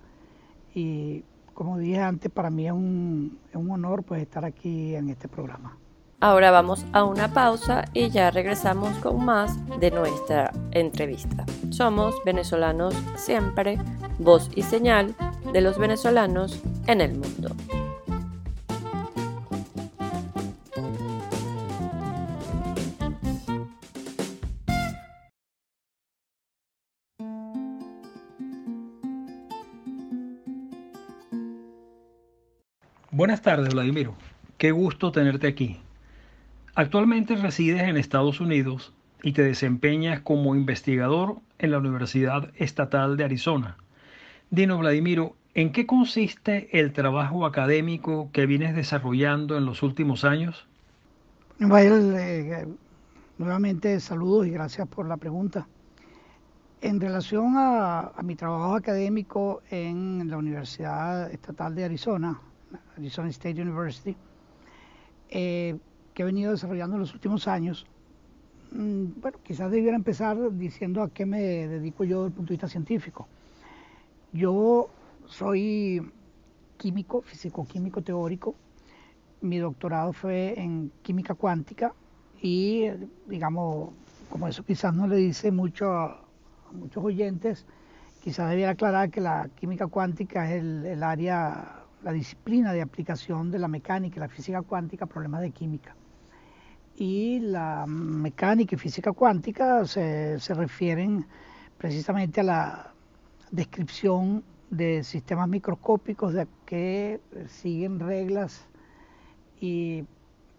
y 0.74 1.24
como 1.54 1.78
dije 1.78 2.00
antes, 2.00 2.32
para 2.32 2.50
mí 2.50 2.66
es 2.66 2.74
un, 2.74 3.40
es 3.50 3.56
un 3.56 3.70
honor 3.72 4.04
pues 4.04 4.22
estar 4.22 4.44
aquí 4.44 4.96
en 4.96 5.10
este 5.10 5.28
programa. 5.28 5.78
Ahora 6.20 6.52
vamos 6.52 6.86
a 6.94 7.04
una 7.04 7.34
pausa 7.34 7.84
y 7.94 8.10
ya 8.10 8.32
regresamos 8.32 8.98
con 9.00 9.26
más 9.26 9.58
de 9.80 9.92
nuestra 9.92 10.52
entrevista. 10.72 11.46
Somos 11.70 12.16
venezolanos 12.24 12.96
siempre, 13.16 13.78
voz 14.20 14.50
y 14.56 14.62
señal 14.62 15.16
de 15.52 15.62
los 15.62 15.78
venezolanos 15.78 16.64
en 16.88 17.02
el 17.02 17.12
mundo. 17.20 17.50
Buenas 33.16 33.44
tardes, 33.44 33.72
Vladimiro. 33.76 34.16
Qué 34.58 34.72
gusto 34.72 35.12
tenerte 35.12 35.46
aquí. 35.46 35.80
Actualmente 36.74 37.36
resides 37.36 37.84
en 37.84 37.96
Estados 37.96 38.42
Unidos 38.42 38.92
y 39.22 39.34
te 39.34 39.44
desempeñas 39.44 40.22
como 40.22 40.56
investigador 40.56 41.36
en 41.60 41.70
la 41.70 41.78
Universidad 41.78 42.50
Estatal 42.56 43.16
de 43.16 43.26
Arizona. 43.26 43.78
Dino, 44.50 44.80
Vladimiro, 44.80 45.36
¿en 45.54 45.72
qué 45.72 45.86
consiste 45.86 46.80
el 46.80 46.92
trabajo 46.92 47.46
académico 47.46 48.32
que 48.34 48.48
vienes 48.48 48.76
desarrollando 48.76 49.60
en 49.60 49.68
los 49.68 49.84
últimos 49.84 50.24
años? 50.24 50.66
Eh, 51.60 52.66
nuevamente 53.38 54.00
saludos 54.00 54.48
y 54.48 54.50
gracias 54.50 54.88
por 54.88 55.08
la 55.08 55.18
pregunta. 55.18 55.68
En 56.82 57.00
relación 57.00 57.54
a 57.58 58.12
mi 58.24 58.36
trabajo 58.36 58.74
académico 58.74 59.62
en 59.70 60.32
la 60.32 60.38
Universidad 60.38 61.32
Estatal 61.32 61.76
de 61.76 61.84
Arizona, 61.84 62.42
Arizona 62.98 63.30
State 63.30 63.62
University, 63.62 64.16
eh, 65.30 65.78
que 66.14 66.22
he 66.22 66.26
venido 66.26 66.52
desarrollando 66.52 66.96
en 66.96 67.02
los 67.02 67.14
últimos 67.14 67.48
años. 67.48 67.86
Mm, 68.72 69.20
bueno, 69.22 69.38
quizás 69.44 69.72
debiera 69.72 69.96
empezar 69.96 70.38
diciendo 70.58 71.02
a 71.02 71.10
qué 71.10 71.26
me 71.26 71.42
dedico 71.68 72.04
yo 72.04 72.24
desde 72.24 72.28
el 72.28 72.34
punto 72.34 72.50
de 72.50 72.56
vista 72.56 72.68
científico. 72.68 73.28
Yo 74.32 74.90
soy 75.26 76.12
químico, 76.78 77.22
físico-químico 77.22 78.02
teórico. 78.02 78.56
Mi 79.42 79.58
doctorado 79.58 80.14
fue 80.14 80.60
en 80.60 80.92
química 81.02 81.36
cuántica 81.36 81.94
y, 82.42 82.88
digamos, 83.28 83.92
como 84.30 84.48
eso 84.48 84.64
quizás 84.64 84.94
no 84.94 85.08
le 85.08 85.18
dice 85.18 85.52
mucho 85.52 85.92
a, 85.92 86.24
muchos 86.72 87.04
oyentes, 87.04 87.66
quizás 88.24 88.50
debiera 88.50 88.72
aclarar 88.72 89.12
que 89.12 89.22
la 89.22 89.50
química 89.56 89.88
cuántica 89.88 90.50
es 90.50 90.62
el, 90.62 90.86
el 90.86 91.04
área 91.04 91.83
la 92.04 92.12
disciplina 92.12 92.74
de 92.74 92.82
aplicación 92.82 93.50
de 93.50 93.60
la 93.60 93.68
mecánica 93.68 94.18
y 94.18 94.20
la 94.20 94.28
física 94.28 94.62
cuántica 94.62 95.06
problemas 95.06 95.42
de 95.42 95.52
química. 95.52 95.96
Y 96.96 97.40
la 97.40 97.86
mecánica 97.88 98.76
y 98.76 98.78
física 98.78 99.14
cuántica 99.14 99.86
se, 99.86 100.38
refieren 100.50 101.26
precisamente 101.78 102.42
a 102.42 102.44
la 102.44 102.94
descripción 103.52 104.44
de 104.70 105.04
sistemas 105.04 105.48
microscópicos 105.48 106.34
de 106.34 106.48
que 106.66 107.20
siguen 107.48 108.00
reglas 108.00 108.68
y 109.60 110.04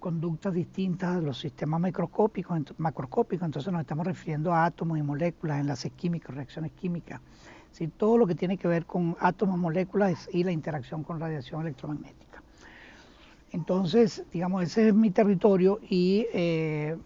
conductas 0.00 0.54
distintas 0.54 1.16
a 1.16 1.20
los 1.20 1.38
sistemas 1.38 1.80
microscópicos, 1.80 2.74
macroscópicos, 2.78 3.46
entonces 3.46 3.72
nos 3.72 3.80
estamos 3.80 4.06
refiriendo 4.06 4.52
a 4.52 4.66
átomos 4.66 4.98
y 4.98 5.02
moléculas, 5.02 5.60
enlaces 5.60 5.92
químicos, 5.92 6.34
reacciones 6.34 6.72
químicas, 6.72 7.20
todo 7.96 8.18
lo 8.18 8.26
que 8.26 8.34
tiene 8.34 8.56
que 8.56 8.68
ver 8.68 8.86
con 8.86 9.16
átomos, 9.20 9.58
moléculas 9.58 10.28
y 10.32 10.44
la 10.44 10.52
interacción 10.52 11.02
con 11.02 11.20
radiación 11.20 11.62
electromagnética. 11.62 12.42
Entonces, 13.50 14.24
digamos, 14.32 14.62
ese 14.64 14.88
es 14.88 14.94
mi 14.94 15.10
territorio 15.10 15.80
y 15.88 16.26
eh, 16.32 16.96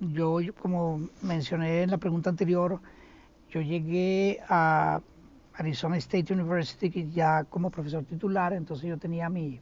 yo, 0.00 0.38
como 0.60 1.08
mencioné 1.22 1.82
en 1.82 1.90
la 1.90 1.98
pregunta 1.98 2.30
anterior, 2.30 2.80
yo 3.50 3.60
llegué 3.60 4.40
a 4.48 5.00
Arizona 5.54 5.96
State 5.96 6.32
University 6.32 7.08
ya 7.12 7.44
como 7.44 7.70
profesor 7.70 8.04
titular, 8.04 8.52
entonces 8.52 8.88
yo 8.88 8.98
tenía 8.98 9.28
mi, 9.28 9.60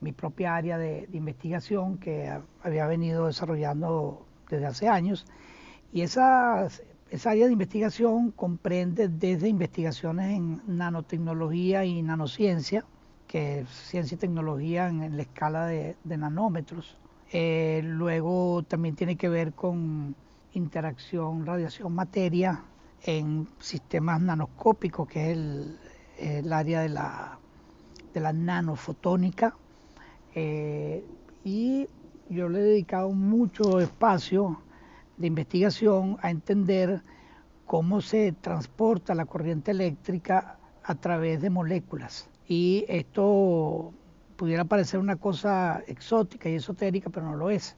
mi 0.00 0.12
propia 0.12 0.54
área 0.54 0.78
de, 0.78 1.06
de, 1.06 1.16
investigación 1.16 1.98
que 1.98 2.32
había 2.62 2.86
venido 2.86 3.26
desarrollando 3.26 4.24
desde 4.48 4.66
hace 4.66 4.88
años 4.88 5.26
y 5.92 6.00
esas 6.00 6.82
esa 7.14 7.30
área 7.30 7.46
de 7.46 7.52
investigación 7.52 8.32
comprende 8.32 9.06
desde 9.06 9.48
investigaciones 9.48 10.36
en 10.36 10.60
nanotecnología 10.66 11.84
y 11.84 12.02
nanociencia, 12.02 12.84
que 13.28 13.60
es 13.60 13.68
ciencia 13.68 14.16
y 14.16 14.18
tecnología 14.18 14.88
en, 14.88 15.16
la 15.16 15.22
escala 15.22 15.66
de, 15.66 15.94
nanómetros. 16.04 16.98
Eh, 17.30 17.82
luego 17.84 18.64
también 18.64 18.96
tiene 18.96 19.14
que 19.14 19.28
ver 19.28 19.52
con 19.52 20.16
interacción 20.54 21.46
radiación-materia 21.46 22.64
en 23.04 23.46
sistemas 23.60 24.20
nanoscópicos, 24.20 25.06
que 25.06 25.30
es 25.30 25.38
el, 26.18 26.52
área 26.52 26.80
de 26.80 26.88
la, 26.88 28.32
nanofotónica. 28.32 29.54
Eh, 30.34 31.04
y 31.44 31.86
yo 32.28 32.48
le 32.48 32.58
he 32.58 32.62
dedicado 32.62 33.10
mucho 33.12 33.78
espacio 33.78 34.63
de 35.16 35.26
investigación 35.26 36.18
a 36.22 36.30
entender 36.30 37.02
cómo 37.66 38.00
se 38.00 38.32
transporta 38.32 39.14
la 39.14 39.26
corriente 39.26 39.70
eléctrica 39.70 40.58
a 40.82 40.94
través 40.94 41.40
de 41.40 41.50
moléculas. 41.50 42.28
Y 42.46 42.84
esto 42.88 43.92
pudiera 44.36 44.64
parecer 44.64 45.00
una 45.00 45.16
cosa 45.16 45.82
exótica 45.86 46.48
y 46.48 46.56
esotérica, 46.56 47.10
pero 47.10 47.26
no 47.26 47.36
lo 47.36 47.50
es, 47.50 47.76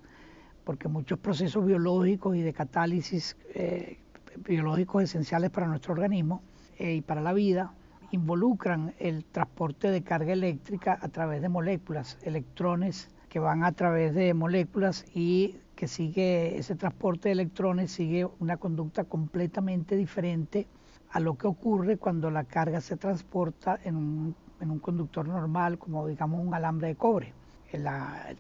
porque 0.65 0.89
muchos 0.89 1.19
procesos 1.19 1.65
biológicos 1.65 2.37
y 2.37 2.43
de 2.43 2.53
catálisis 2.53 3.37
eh, 3.55 3.99
biológicos 4.39 5.05
esenciales 5.05 5.51
para 5.51 5.69
nuestro 5.69 5.93
organismo 5.93 6.43
eh, 6.79 6.95
y 6.95 7.01
para 7.03 7.21
la 7.21 7.33
vida 7.33 7.73
involucran 8.11 8.95
el 8.99 9.25
transporte 9.25 9.91
de 9.91 10.03
carga 10.03 10.33
eléctrica 10.33 10.99
a 11.01 11.09
través 11.09 11.43
de 11.43 11.49
moléculas, 11.49 12.19
electrones 12.23 13.09
que 13.29 13.39
van 13.39 13.65
a 13.65 13.73
través 13.73 14.15
de 14.15 14.33
moléculas 14.35 15.05
y 15.15 15.57
que 15.77 15.87
sigue 15.87 16.59
ese 16.59 16.75
transporte 16.75 17.29
de 17.29 17.35
electrones 17.35 17.93
sigue 17.93 18.27
una 18.41 18.57
conducta 18.57 19.05
completamente 19.05 19.95
diferente 19.95 20.67
a 21.11 21.21
lo 21.21 21.35
que 21.37 21.47
ocurre 21.47 21.99
cuando 21.99 22.31
la 22.31 22.45
carga 22.45 22.81
se 22.81 22.97
transporta 22.97 23.79
en 23.85 23.95
un, 23.97 24.35
conductor 24.81 25.29
normal, 25.29 25.79
como 25.79 26.07
digamos 26.07 26.45
un 26.45 26.55
alambre 26.55 26.89
de 26.89 26.97
cobre. 26.97 27.35
el, 27.73 27.85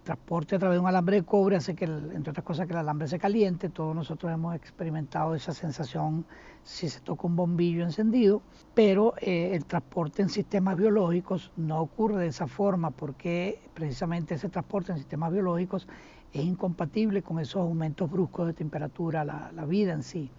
transporte 0.02 0.56
a 0.56 0.58
través 0.58 0.76
de 0.76 0.80
un 0.80 0.86
alambre 0.88 1.16
de 1.16 1.22
cobre 1.24 1.56
hace 1.56 1.74
que, 1.74 1.84
entre 1.84 2.30
otras 2.30 2.44
cosas, 2.44 2.66
que 2.66 2.72
el 2.72 2.78
alambre 2.78 3.06
se 3.06 3.18
caliente. 3.18 3.68
Todos 3.68 3.94
nosotros 3.94 4.32
hemos 4.32 4.54
experimentado 4.54 5.34
esa 5.34 5.52
sensación 5.52 6.24
si 6.62 6.88
se 6.88 7.00
toca 7.00 7.26
un 7.26 7.36
bombillo 7.36 7.84
encendido, 7.84 8.42
pero 8.74 9.14
eh, 9.20 9.50
el 9.54 9.66
transporte 9.66 10.22
en 10.22 10.30
sistemas 10.30 10.76
biológicos 10.76 11.52
no 11.56 11.80
ocurre 11.80 12.16
de 12.22 12.28
esa 12.28 12.46
forma 12.46 12.90
porque 12.90 13.60
precisamente 13.74 14.34
ese 14.34 14.48
transporte 14.48 14.92
en 14.92 14.98
sistemas 14.98 15.32
biológicos 15.32 15.86
es 16.32 16.44
incompatible 16.44 17.22
con 17.22 17.38
esos 17.38 17.62
aumentos 17.62 18.10
bruscos 18.10 18.46
de 18.46 18.52
temperatura, 18.52 19.24
la, 19.24 19.50
la 19.54 19.64
vida 19.64 19.92
en 19.92 20.02
sí. 20.02 20.30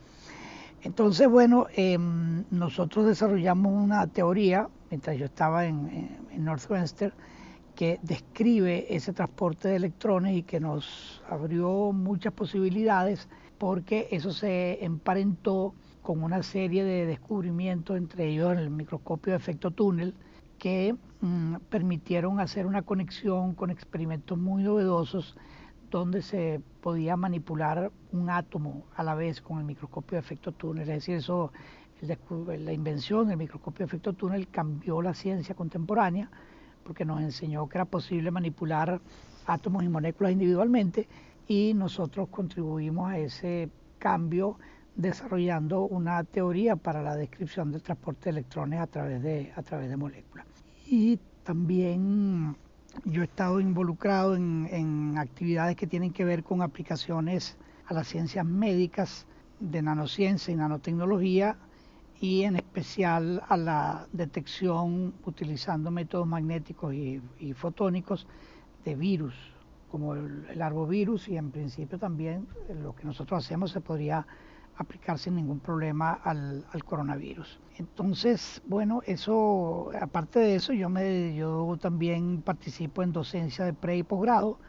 Entonces, 0.84 1.27
bueno, 1.27 1.67
em, 1.75 2.44
nosotros 2.51 3.06
desarrollamos 3.06 3.74
una 3.74 4.06
teoría, 4.08 4.70
mientras 4.89 5.17
yo 5.17 5.25
estaba 5.25 5.65
en, 5.65 6.20
en 6.32 6.46
Northwestern, 6.46 7.13
que 7.75 8.00
describe 8.01 8.94
ese 8.96 9.13
transporte 9.13 9.67
de 9.67 9.75
electrones 9.75 10.36
y 10.36 10.44
que 10.44 10.60
nos 10.60 11.24
abrió 11.29 11.91
muchas 11.91 12.34
posibilidades 12.34 13.27
porque 13.58 14.08
eso 14.12 14.32
se 14.32 14.84
emparentó 14.84 15.74
con 16.01 16.24
una 16.24 16.41
serie 16.41 16.84
de 16.84 17.06
descubrimientos, 17.06 17.98
entre 17.98 18.29
ellos 18.29 18.58
el 18.58 18.70
microscopio 18.70 19.34
de 19.34 19.38
efecto 19.38 19.72
túnel, 19.72 20.15
que 20.58 20.96
mm, 21.22 21.56
permitieron 21.70 22.39
hacer 22.39 22.65
una 22.65 22.82
conexión 22.82 23.53
con 23.53 23.70
experimentos 23.70 24.38
muy 24.38 24.63
novedosos 24.63 25.38
donde 25.89 26.22
se 26.22 26.62
podía 26.82 27.15
manipular 27.15 27.91
un 28.12 28.29
átomo 28.29 28.86
a 28.96 29.03
la 29.03 29.15
vez 29.15 29.41
con 29.41 29.60
el 29.60 29.65
microscopio 29.65 30.15
de 30.15 30.20
efecto 30.20 30.51
túnel. 30.51 30.84
Es 30.84 30.96
decir, 30.96 31.15
eso, 31.15 31.51
la 32.01 32.74
invención 32.74 33.27
del 33.27 33.38
microscopio 33.38 33.86
de 33.86 33.89
efecto 33.89 34.13
túnel 34.13 34.48
cambió 34.50 35.01
la 35.01 35.13
ciencia 35.13 35.56
contemporánea 35.56 36.29
porque 36.84 37.06
nos 37.06 37.22
enseñó 37.22 37.67
que 37.67 37.77
era 37.77 37.86
posible 37.86 38.32
manipular 38.32 39.01
átomos 39.46 39.84
y 39.84 39.89
moléculas 39.89 40.32
individualmente 40.32 41.08
y 41.48 41.74
nosotros 41.74 42.27
contribuimos 42.29 43.10
a 43.10 43.17
ese 43.17 43.70
cambio 43.98 44.58
desarrollando 44.96 45.84
una 45.84 46.24
teoría 46.24 46.75
para 46.75 47.01
la 47.01 47.15
descripción 47.15 47.72
del 47.72 47.82
transporte 47.82 48.25
de 48.25 48.39
electrones 48.39 48.79
a 48.79 48.88
través 48.88 49.22
de, 49.22 49.53
a 49.56 49.62
través 49.62 49.89
de 49.89 49.98
moléculas. 49.98 50.46
Y 50.86 51.20
también 51.44 52.56
yo 53.05 53.21
he 53.21 53.25
estado 53.25 53.59
involucrado 53.59 54.35
en, 54.35 54.67
en 54.71 55.17
actividades 55.17 55.75
que 55.75 55.87
tienen 55.87 56.11
que 56.11 56.25
ver 56.25 56.43
con 56.43 56.61
aplicaciones 56.61 57.57
a 57.85 57.93
las 57.93 58.07
ciencias 58.07 58.45
médicas 58.45 59.25
de 59.59 59.81
nanociencia 59.81 60.53
y 60.53 60.57
nanotecnología 60.57 61.57
y 62.19 62.43
en 62.43 62.55
especial 62.55 63.43
a 63.47 63.57
la 63.57 64.07
detección 64.11 65.13
utilizando 65.25 65.91
métodos 65.91 66.27
magnéticos 66.27 66.93
y, 66.93 67.21
fotónicos 67.53 68.27
de 68.83 68.95
virus, 68.95 69.35
como 69.91 70.15
el, 70.15 70.61
arbovirus 70.61 71.27
y 71.27 71.37
en 71.37 71.51
principio 71.51 71.99
también 71.99 72.47
lo 72.81 72.95
que 72.95 73.05
nosotros 73.05 73.45
hacemos 73.45 73.71
se 73.71 73.81
podría 73.81 74.25
aplicar 74.77 75.17
sin 75.17 75.36
ningún 75.36 75.60
problema 75.60 76.13
al, 76.13 76.65
coronavirus. 76.86 77.60
Entonces, 77.77 78.62
bueno, 78.65 79.01
eso, 79.05 79.91
aparte 80.00 80.39
de 80.39 80.55
eso, 80.55 80.74
yo, 80.74 80.89
me, 80.89 81.36
yo 81.36 81.77
también 81.81 82.41
participo 82.41 83.03
en 83.03 83.12
docencia 83.12 83.65
de 83.65 83.74
pre 83.74 83.98
y 83.98 84.03
posgrado, 84.03 84.60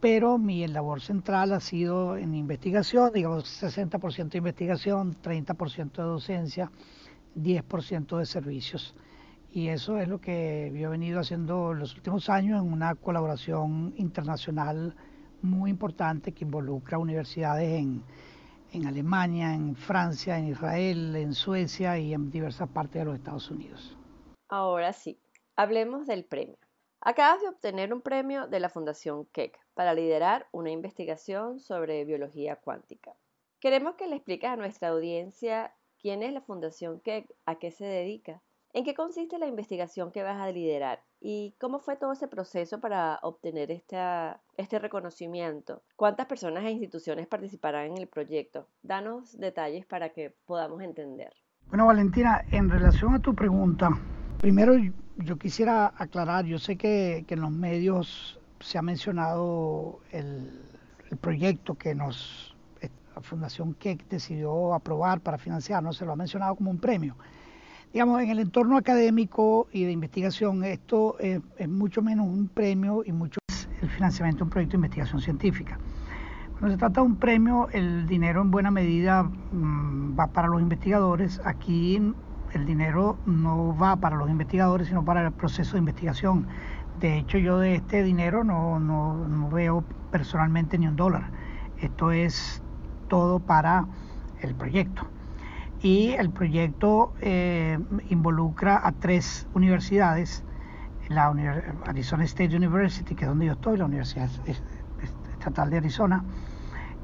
pero 0.00 0.38
mi 0.38 0.66
labor 0.66 1.00
central 1.00 1.52
ha 1.52 1.60
sido 1.60 2.16
en 2.16 2.34
investigación, 2.34 3.12
digamos 3.14 3.62
60% 3.62 4.28
de 4.30 4.38
investigación, 4.38 5.16
30% 5.22 5.92
de 5.92 6.02
docencia, 6.02 6.70
10% 7.36 8.18
de 8.18 8.26
servicios. 8.26 8.94
Y 9.52 9.68
eso 9.68 9.98
es 9.98 10.08
lo 10.08 10.20
que 10.20 10.72
yo 10.74 10.88
he 10.88 10.90
venido 10.90 11.20
haciendo 11.20 11.72
en 11.72 11.78
los 11.78 11.94
últimos 11.94 12.28
años 12.28 12.60
en 12.60 12.72
una 12.72 12.96
colaboración 12.96 13.94
internacional 13.96 14.96
muy 15.42 15.70
importante 15.70 16.32
que 16.32 16.44
involucra 16.44 16.98
universidades 16.98 17.70
en, 17.80 18.02
en 18.74 18.86
Alemania, 18.86 19.54
en 19.54 19.76
Francia, 19.76 20.38
en 20.38 20.48
Israel, 20.48 21.14
en 21.16 21.32
Suecia 21.32 21.98
y 21.98 22.12
en 22.12 22.30
diversas 22.30 22.68
partes 22.68 23.00
de 23.00 23.04
los 23.04 23.14
Estados 23.14 23.50
Unidos. 23.50 23.96
Ahora 24.48 24.92
sí, 24.92 25.20
hablemos 25.56 26.06
del 26.06 26.24
premio. 26.24 26.58
Acabas 27.00 27.42
de 27.42 27.48
obtener 27.48 27.92
un 27.92 28.00
premio 28.00 28.48
de 28.48 28.60
la 28.60 28.68
Fundación 28.68 29.26
Keck 29.26 29.58
para 29.74 29.94
liderar 29.94 30.48
una 30.52 30.70
investigación 30.70 31.60
sobre 31.60 32.04
biología 32.04 32.56
cuántica. 32.56 33.14
Queremos 33.60 33.94
que 33.94 34.08
le 34.08 34.16
expliques 34.16 34.50
a 34.50 34.56
nuestra 34.56 34.88
audiencia 34.88 35.74
quién 35.98 36.22
es 36.22 36.32
la 36.32 36.40
Fundación 36.40 37.00
Keck, 37.00 37.30
a 37.46 37.58
qué 37.58 37.70
se 37.70 37.84
dedica, 37.84 38.42
en 38.72 38.84
qué 38.84 38.94
consiste 38.94 39.38
la 39.38 39.46
investigación 39.46 40.10
que 40.10 40.22
vas 40.22 40.40
a 40.40 40.50
liderar 40.50 41.02
y 41.20 41.54
cómo 41.60 41.78
fue 41.78 41.96
todo 41.96 42.12
ese 42.12 42.28
proceso 42.28 42.80
para 42.80 43.20
obtener 43.22 43.70
este 44.56 44.78
reconocimiento. 44.78 45.82
¿Cuántas 45.96 46.26
personas 46.26 46.64
e 46.64 46.70
instituciones 46.70 47.26
participarán 47.26 47.86
en 47.86 47.98
el 47.98 48.08
proyecto? 48.08 48.68
Danos 48.82 49.38
detalles 49.38 49.86
para 49.86 50.10
que 50.10 50.34
podamos 50.46 50.82
entender. 50.82 51.32
Bueno, 51.68 51.86
Valentina, 51.86 52.44
en 52.50 52.68
relación 52.68 53.14
a 53.14 53.18
tu 53.18 53.34
pregunta, 53.34 53.90
primero 54.38 54.74
yo 55.16 55.38
quisiera 55.38 55.92
aclarar, 55.96 56.44
yo 56.44 56.58
sé 56.58 56.76
que, 56.76 57.24
en 57.28 57.40
los 57.40 57.50
medios 57.50 58.38
se 58.60 58.78
ha 58.78 58.82
mencionado 58.82 60.00
el, 60.10 60.60
proyecto 61.20 61.76
que 61.76 61.94
nos 61.94 62.56
la 63.14 63.22
Fundación 63.22 63.74
Keck 63.74 64.08
decidió 64.08 64.74
aprobar 64.74 65.20
para 65.20 65.38
financiarnos, 65.38 65.96
se 65.96 66.04
lo 66.04 66.12
ha 66.12 66.16
mencionado 66.16 66.56
como 66.56 66.72
un 66.72 66.78
premio. 66.78 67.16
Digamos, 67.92 68.20
en 68.20 68.30
el 68.30 68.40
entorno 68.40 68.76
académico 68.76 69.68
y 69.70 69.84
de 69.84 69.92
investigación, 69.92 70.64
esto 70.64 71.16
es, 71.20 71.40
mucho 71.68 72.02
menos 72.02 72.26
un 72.26 72.48
premio 72.48 73.04
y 73.06 73.12
mucho 73.12 73.38
el 73.82 73.88
financiamiento 73.88 74.38
de 74.38 74.44
un 74.44 74.50
proyecto 74.50 74.72
de 74.72 74.78
investigación 74.78 75.20
científica. 75.20 75.78
Cuando 76.58 76.76
se 76.76 76.78
trata 76.78 77.00
de 77.00 77.06
un 77.06 77.16
premio, 77.16 77.68
el 77.72 78.06
dinero 78.06 78.40
en 78.40 78.50
buena 78.50 78.70
medida 78.70 79.24
mm, 79.24 80.18
va 80.18 80.28
para 80.28 80.48
los 80.48 80.60
investigadores. 80.60 81.40
Aquí 81.44 82.00
el 82.52 82.64
dinero 82.64 83.18
no 83.26 83.76
va 83.76 83.96
para 83.96 84.16
los 84.16 84.30
investigadores, 84.30 84.88
sino 84.88 85.04
para 85.04 85.26
el 85.26 85.32
proceso 85.32 85.72
de 85.72 85.80
investigación. 85.80 86.46
De 87.00 87.18
hecho, 87.18 87.38
yo 87.38 87.58
de 87.58 87.74
este 87.74 88.02
dinero 88.02 88.44
no, 88.44 88.78
no, 88.78 89.50
veo 89.50 89.84
personalmente 90.10 90.78
ni 90.78 90.86
un 90.86 90.96
dólar. 90.96 91.30
Esto 91.80 92.12
es 92.12 92.62
todo 93.08 93.40
para 93.40 93.86
el 94.40 94.54
proyecto. 94.54 95.02
Y 95.82 96.12
el 96.12 96.30
proyecto 96.30 97.12
eh, 97.20 97.78
involucra 98.08 98.80
a 98.86 98.92
tres 98.92 99.46
universidades, 99.54 100.44
la 101.08 101.32
Arizona 101.86 102.24
State 102.24 102.56
University, 102.56 103.14
que 103.14 103.24
es 103.24 103.28
donde 103.28 103.46
yo 103.46 103.52
estoy, 103.52 103.76
la 103.76 103.84
Universidad 103.86 104.28
Estatal 105.32 105.70
de 105.70 105.76
Arizona, 105.78 106.24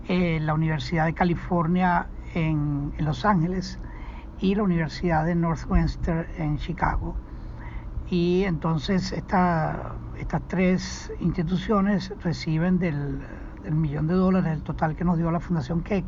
eh, 0.08 0.38
la 0.40 0.54
Universidad 0.54 1.06
de 1.06 1.14
California 1.14 2.06
en, 2.34 2.92
en 2.96 3.04
Los 3.04 3.24
Ángeles, 3.24 3.78
y 4.40 4.54
la 4.54 4.62
Universidad 4.62 5.26
de 5.26 5.34
Northwestern 5.34 6.26
en 6.38 6.56
Chicago. 6.58 7.14
Y 8.08 8.44
entonces 8.44 9.12
esta, 9.12 9.94
estas 10.18 10.42
tres 10.48 11.12
instituciones 11.20 12.12
reciben 12.22 12.78
del, 12.78 13.20
millón 13.70 14.06
de 14.06 14.14
dólares, 14.14 14.52
el 14.52 14.62
total 14.62 14.96
que 14.96 15.04
nos 15.04 15.18
dio 15.18 15.30
la 15.30 15.40
Fundación 15.40 15.82
Keck, 15.82 16.06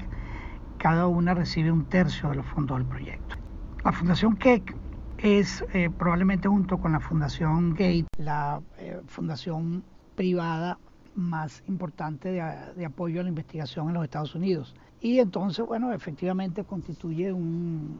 cada 0.78 1.06
una 1.06 1.34
recibe 1.34 1.70
un 1.70 1.84
tercio 1.84 2.30
de 2.30 2.36
los 2.36 2.46
fondos 2.46 2.78
del 2.78 2.86
proyecto. 2.86 3.36
La 3.84 3.92
Fundación 3.92 4.36
Keck 4.36 4.74
es 5.22 5.64
eh, 5.72 5.88
probablemente 5.96 6.48
junto 6.48 6.78
con 6.78 6.92
la 6.92 7.00
Fundación 7.00 7.70
Gate 7.70 8.06
la 8.18 8.60
eh, 8.78 9.00
fundación 9.06 9.84
privada 10.16 10.78
más 11.14 11.62
importante 11.68 12.32
de, 12.32 12.84
apoyo 12.84 13.20
a 13.20 13.22
la 13.22 13.28
investigación 13.28 13.88
en 13.88 13.94
los 13.94 14.04
Estados 14.04 14.34
Unidos. 14.34 14.74
Y 15.00 15.20
entonces, 15.20 15.64
bueno, 15.64 15.92
efectivamente 15.92 16.64
constituye 16.64 17.32
un, 17.32 17.96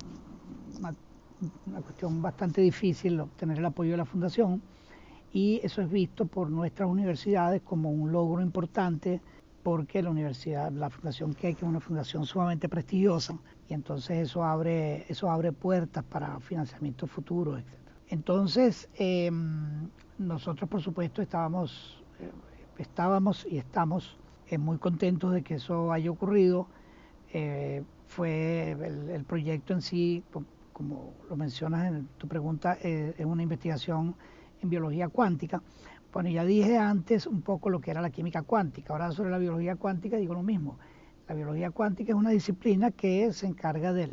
una, 0.79 1.81
cuestión 1.83 2.21
bastante 2.23 2.61
difícil 2.61 3.21
obtener 3.21 3.59
el 3.59 3.67
apoyo 3.67 3.93
de 3.93 3.99
la 3.99 4.05
Fundación 4.05 4.61
y 5.33 5.61
eso 5.63 5.81
es 5.81 5.91
visto 5.91 6.27
por 6.27 6.51
nuestras 6.51 6.89
universidades 6.89 7.63
como 7.63 7.91
un 7.91 8.11
logro 8.11 8.43
importante 8.43 9.21
porque 9.63 10.03
la 10.03 10.11
universidad, 10.11 10.73
la 10.73 10.91
Fundación 10.91 11.35
que 11.35 11.51
es 11.51 11.63
una 11.63 11.81
fundación 11.81 12.27
sumamente 12.27 12.69
prestigiosa 12.69 13.39
y 13.69 13.75
entonces 13.75 14.19
eso 14.19 14.45
abre, 14.45 15.05
eso 15.09 15.31
abre 15.31 15.53
puertas 15.53 16.05
para 16.05 16.41
financiamiento 16.41 17.07
futuro, 17.07 17.57
etc. 17.57 17.67
Entonces, 18.09 18.89
em, 18.97 19.89
nosotros 20.19 20.69
por 20.69 20.83
supuesto 20.83 21.23
estábamos, 21.23 22.03
eh, 22.21 22.31
estábamos 22.79 23.47
y 23.49 23.59
estamos 23.59 24.19
eh, 24.49 24.59
muy 24.59 24.79
contentos 24.79 25.33
de 25.33 25.43
que 25.43 25.55
eso 25.55 25.93
haya 25.93 26.11
ocurrido 26.11 26.67
eh, 27.33 27.83
fue 28.07 28.73
el, 28.73 29.25
proyecto 29.25 29.73
en 29.73 29.81
sí, 29.81 30.23
como 30.75 31.15
lo 31.31 31.37
mencionas 31.37 31.87
en 31.87 32.09
tu 32.19 32.29
pregunta, 32.29 32.75
es 32.75 33.25
una 33.25 33.43
investigación 33.43 34.15
en 34.61 34.69
biología 34.69 35.09
cuántica. 35.09 35.63
Bueno, 36.13 36.29
ya 36.29 36.45
dije 36.45 36.77
antes 36.77 37.27
un 37.27 37.41
poco 37.41 37.71
lo 37.71 37.81
que 37.81 37.91
era 37.91 38.03
la 38.03 38.11
química 38.11 38.43
cuántica. 38.43 38.93
Ahora 38.93 39.13
sobre 39.13 39.31
la 39.31 39.39
biología 39.39 39.77
cuántica 39.77 40.19
digo 40.19 40.35
lo 40.35 40.43
mismo. 40.43 40.79
La 41.27 41.35
biología 41.35 41.71
cuántica 41.71 42.13
es 42.13 42.17
una 42.17 42.31
disciplina 42.31 42.91
que 42.91 43.33
se 43.33 43.47
encarga 43.47 43.95
del, 43.95 44.13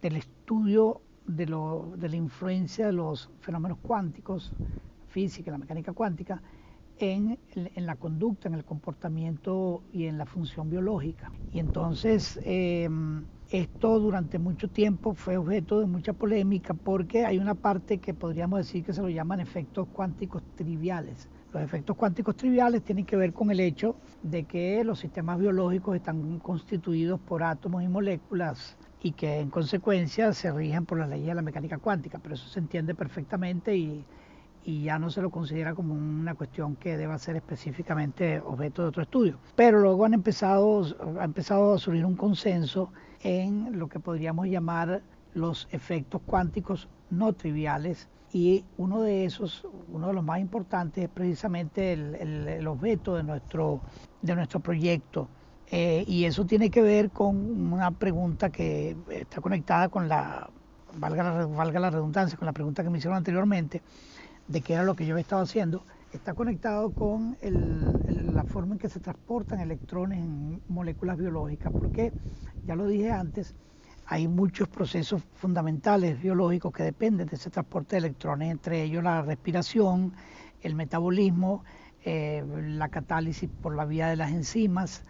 estudio 0.00 1.02
de, 1.26 1.46
la 1.46 2.16
influencia 2.16 2.86
de 2.86 2.92
los 2.92 3.30
fenómenos 3.40 3.76
cuánticos, 3.82 4.54
física, 5.08 5.50
la 5.50 5.58
mecánica 5.58 5.92
cuántica, 5.92 6.40
en, 6.98 7.38
la 7.74 7.96
conducta, 7.96 8.48
en 8.48 8.54
el 8.54 8.64
comportamiento 8.64 9.82
y 9.92 10.06
en 10.06 10.16
la 10.16 10.24
función 10.24 10.70
biológica. 10.70 11.30
Y 11.52 11.58
entonces 11.58 12.40
em, 12.44 13.26
esto 13.50 14.00
durante 14.00 14.38
mucho 14.38 14.68
tiempo 14.68 15.14
fue 15.14 15.36
objeto 15.36 15.78
de 15.80 15.86
mucha 15.86 16.12
polémica 16.12 16.74
porque 16.74 17.24
hay 17.24 17.38
una 17.38 17.54
parte 17.54 17.98
que 17.98 18.12
podríamos 18.12 18.58
decir 18.58 18.84
que 18.84 18.92
se 18.92 19.02
lo 19.02 19.08
llaman 19.08 19.40
efectos 19.40 19.86
cuánticos 19.92 20.42
triviales. 20.56 21.28
Los 21.52 21.62
efectos 21.62 21.96
cuánticos 21.96 22.36
triviales 22.36 22.82
tienen 22.82 23.06
que 23.06 23.16
ver 23.16 23.32
con 23.32 23.50
el 23.50 23.60
hecho 23.60 23.96
de 24.22 24.44
que 24.44 24.82
los 24.82 24.98
sistemas 24.98 25.38
biológicos 25.38 25.94
están 25.94 26.38
constituidos 26.40 27.20
por 27.20 27.44
átomos 27.44 27.84
y 27.84 27.88
moléculas 27.88 28.76
y 29.00 29.12
que 29.12 29.38
en 29.38 29.50
consecuencia 29.50 30.32
se 30.32 30.50
rigen 30.50 30.84
por 30.84 30.98
las 30.98 31.08
leyes 31.08 31.28
de 31.28 31.34
la 31.34 31.42
mecánica 31.42 31.78
cuántica, 31.78 32.18
pero 32.18 32.34
eso 32.34 32.48
se 32.48 32.58
entiende 32.58 32.94
perfectamente 32.94 33.76
y 33.76 34.04
y 34.66 34.82
ya 34.82 34.98
no 34.98 35.10
se 35.10 35.22
lo 35.22 35.30
considera 35.30 35.76
como 35.76 35.94
una 35.94 36.34
cuestión 36.34 36.74
que 36.74 36.96
deba 36.96 37.16
ser 37.18 37.36
específicamente 37.36 38.40
objeto 38.40 38.82
de 38.82 38.88
otro 38.88 39.02
estudio. 39.04 39.38
Pero 39.54 39.78
luego 39.78 40.04
han 40.04 40.12
empezado, 40.12 40.84
ha 41.20 41.24
empezado 41.24 41.74
a 41.74 41.78
surgir 41.78 42.04
un 42.04 42.16
consenso 42.16 42.90
en 43.22 43.78
lo 43.78 43.88
que 43.88 44.00
podríamos 44.00 44.46
llamar 44.46 45.02
los 45.34 45.68
efectos 45.70 46.20
cuánticos 46.24 46.88
no 47.10 47.32
triviales 47.32 48.08
y 48.32 48.64
uno 48.76 49.02
de 49.02 49.24
esos, 49.24 49.66
uno 49.92 50.08
de 50.08 50.12
los 50.12 50.24
más 50.24 50.40
importantes 50.40 51.04
es 51.04 51.10
precisamente 51.10 51.92
el, 51.92 52.66
objeto 52.66 53.16
de 53.16 53.22
nuestro, 53.22 53.80
de 54.22 54.34
nuestro 54.34 54.60
proyecto. 54.60 55.28
Eh, 55.70 56.04
y 56.06 56.24
eso 56.24 56.44
tiene 56.46 56.70
que 56.70 56.82
ver 56.82 57.10
con 57.10 57.36
una 57.72 57.90
pregunta 57.90 58.50
que 58.50 58.96
está 59.10 59.40
conectada 59.40 59.88
con 59.88 60.08
la, 60.08 60.48
valga 60.96 61.22
la, 61.22 61.46
valga 61.46 61.80
la 61.80 61.90
redundancia, 61.90 62.38
con 62.38 62.46
la 62.46 62.52
pregunta 62.52 62.82
que 62.82 62.90
me 62.90 62.98
hicieron 62.98 63.16
anteriormente, 63.16 63.82
de 64.48 64.60
qué 64.60 64.74
era 64.74 64.84
lo 64.84 64.94
que 64.94 65.06
yo 65.06 65.16
estaba 65.16 65.42
haciendo, 65.42 65.84
está 66.16 66.34
conectado 66.34 66.90
con 66.90 67.36
la 67.40 68.44
forma 68.44 68.74
en 68.74 68.78
que 68.78 68.88
se 68.88 69.00
transportan 69.00 69.60
electrones 69.60 70.18
en 70.18 70.60
moléculas 70.68 71.16
biológicas, 71.16 71.72
porque 71.72 72.12
ya 72.64 72.74
lo 72.74 72.86
dije 72.86 73.10
antes, 73.12 73.54
hay 74.06 74.28
muchos 74.28 74.68
procesos 74.68 75.22
fundamentales 75.34 76.20
biológicos 76.20 76.72
que 76.72 76.82
dependen 76.82 77.26
de 77.26 77.36
ese 77.36 77.50
transporte 77.50 77.96
de 77.96 78.06
electrones, 78.06 78.50
entre 78.50 78.82
ellos 78.82 79.02
la 79.02 79.22
respiración, 79.22 80.12
el 80.62 80.74
metabolismo, 80.74 81.64
eh, 82.04 82.44
la 82.68 82.88
catálisis 82.88 83.50
por 83.60 83.74
la 83.74 83.84
vía 83.84 84.08
de 84.08 84.16
las 84.16 84.30
enzimas, 84.30 85.04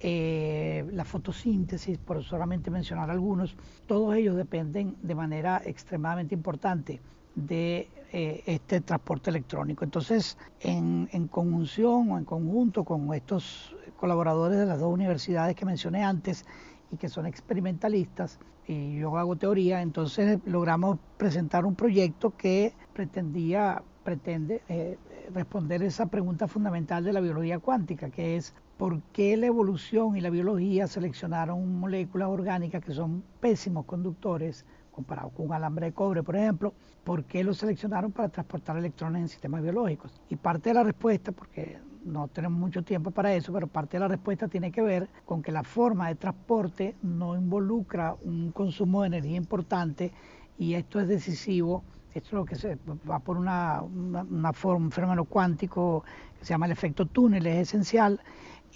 eh, 0.00 0.88
la 0.92 1.04
fotosíntesis, 1.04 1.98
por 1.98 2.22
solamente 2.24 2.70
mencionar 2.70 3.10
algunos, 3.10 3.56
todos 3.86 4.14
ellos 4.16 4.36
dependen 4.36 4.96
de 5.02 5.14
manera 5.14 5.60
extremadamente 5.64 6.34
importante 6.34 7.00
de 7.34 7.88
eh, 8.10 8.42
este 8.46 8.80
transporte 8.80 9.28
electrónico. 9.28 9.84
Entonces, 9.84 10.38
en, 10.60 11.06
conjunción 11.28 12.10
o 12.10 12.18
en 12.18 12.24
conjunto 12.24 12.84
con 12.84 13.12
estos 13.12 13.76
colaboradores 13.98 14.58
de 14.58 14.64
las 14.64 14.80
dos 14.80 14.90
universidades 14.92 15.54
que 15.54 15.66
mencioné 15.66 16.04
antes 16.04 16.46
y 16.90 16.96
que 16.96 17.10
son 17.10 17.26
experimentalistas, 17.26 18.38
y 18.66 18.96
yo 18.96 19.16
hago 19.18 19.36
teoría, 19.36 19.82
entonces 19.82 20.38
logramos 20.46 20.98
presentar 21.18 21.66
un 21.66 21.74
proyecto 21.74 22.34
que 22.36 22.72
pretendía, 22.94 23.82
pretende 24.04 24.62
eh, 24.68 24.96
responder 25.34 25.82
esa 25.82 26.06
pregunta 26.06 26.48
fundamental 26.48 27.04
de 27.04 27.12
la 27.12 27.20
biología 27.20 27.58
cuántica, 27.58 28.08
que 28.08 28.36
es 28.36 28.54
por 28.78 29.02
qué 29.12 29.36
la 29.36 29.46
evolución 29.46 30.16
y 30.16 30.22
la 30.22 30.30
biología 30.30 30.86
seleccionaron 30.86 31.78
moléculas 31.78 32.28
orgánicas 32.28 32.82
que 32.82 32.92
son 32.92 33.22
pésimos 33.40 33.84
conductores 33.84 34.64
comparado 34.98 35.30
con 35.30 35.46
un 35.46 35.52
alambre 35.52 35.86
de 35.86 35.92
cobre, 35.92 36.24
por 36.24 36.34
ejemplo, 36.34 36.74
¿por 37.04 37.22
qué 37.22 37.44
lo 37.44 37.54
seleccionaron 37.54 38.10
para 38.10 38.28
transportar 38.28 38.76
electrones 38.76 39.22
en 39.22 39.28
sistemas 39.28 39.62
biológicos? 39.62 40.20
Y 40.28 40.34
parte 40.34 40.70
de 40.70 40.74
la 40.74 40.82
respuesta, 40.82 41.30
porque 41.30 41.78
no 42.04 42.26
tenemos 42.26 42.58
mucho 42.58 42.82
tiempo 42.82 43.12
para 43.12 43.32
eso, 43.32 43.52
pero 43.52 43.68
parte 43.68 43.96
de 43.96 44.00
la 44.00 44.08
respuesta 44.08 44.48
tiene 44.48 44.72
que 44.72 44.82
ver 44.82 45.08
con 45.24 45.40
que 45.40 45.52
la 45.52 45.62
forma 45.62 46.08
de 46.08 46.16
transporte 46.16 46.96
no 47.00 47.36
involucra 47.36 48.16
un 48.24 48.50
consumo 48.50 49.02
de 49.02 49.06
energía 49.06 49.36
importante 49.36 50.10
y 50.58 50.74
esto 50.74 50.98
es 50.98 51.06
decisivo. 51.06 51.84
Esto 52.12 52.30
es 52.30 52.32
lo 52.32 52.44
que 52.44 52.56
se 52.56 52.76
va 53.08 53.20
por 53.20 53.36
una, 53.36 53.84
forma, 54.52 54.86
un 54.86 54.90
fenómeno 54.90 55.26
cuántico 55.26 56.02
que 56.40 56.44
se 56.44 56.54
llama 56.54 56.66
el 56.66 56.72
efecto 56.72 57.06
túnel, 57.06 57.46
es 57.46 57.68
esencial 57.68 58.20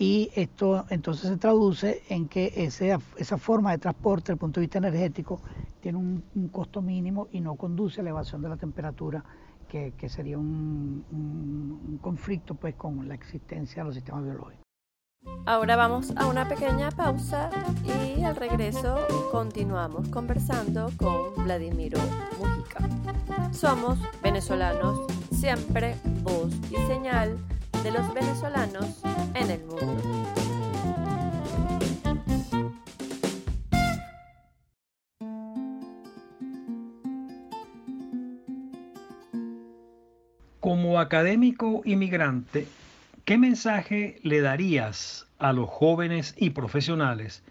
y 0.02 0.32
esto 0.34 0.84
entonces 0.90 1.30
se 1.30 1.36
traduce 1.36 2.02
en 2.08 2.26
que 2.26 2.52
ese, 2.56 2.98
esa 3.16 3.38
forma 3.38 3.70
de 3.70 3.78
transporte 3.78 4.24
desde 4.24 4.32
el 4.32 4.38
punto 4.40 4.58
de 4.58 4.66
vista 4.66 4.78
energético 4.78 5.40
tiene 5.80 5.96
un, 5.96 6.48
costo 6.50 6.82
mínimo 6.82 7.28
y 7.30 7.40
no 7.40 7.54
conduce 7.54 8.00
a 8.00 8.02
elevación 8.02 8.42
de 8.42 8.48
la 8.48 8.56
temperatura, 8.56 9.24
que, 9.68 9.92
sería 10.08 10.38
un, 10.38 12.00
conflicto 12.02 12.56
pues, 12.56 12.74
con 12.74 13.06
la 13.06 13.14
existencia 13.14 13.84
de 13.84 13.86
los 13.86 13.94
sistemas 13.94 14.24
biológicos. 14.24 14.64
Ahora 15.46 15.76
vamos 15.76 16.12
a 16.16 16.26
una 16.26 16.48
pequeña 16.48 16.90
pausa 16.90 17.48
y 17.84 18.24
al 18.24 18.34
regreso 18.34 18.96
continuamos 19.30 20.08
conversando 20.08 20.90
con 20.96 21.44
Vladimiro 21.44 22.00
Mujica. 22.40 23.52
Somos 23.52 24.00
venezolanos, 24.20 25.06
siempre 25.30 25.94
voz 26.24 26.52
y 26.72 26.76
señal 26.88 27.38
de 27.82 27.90
los 27.90 28.14
venezolanos 28.14 29.02
en 29.34 29.50
el 29.50 29.64
mundo. 29.64 30.02
Como 40.60 41.00
académico 41.00 41.82
inmigrante, 41.84 42.68
¿qué 43.24 43.36
mensaje 43.36 44.20
le 44.22 44.40
darías 44.40 45.26
a 45.40 45.52
los 45.52 45.68
jóvenes 45.68 46.36
y 46.38 46.50
profesionales 46.50 47.42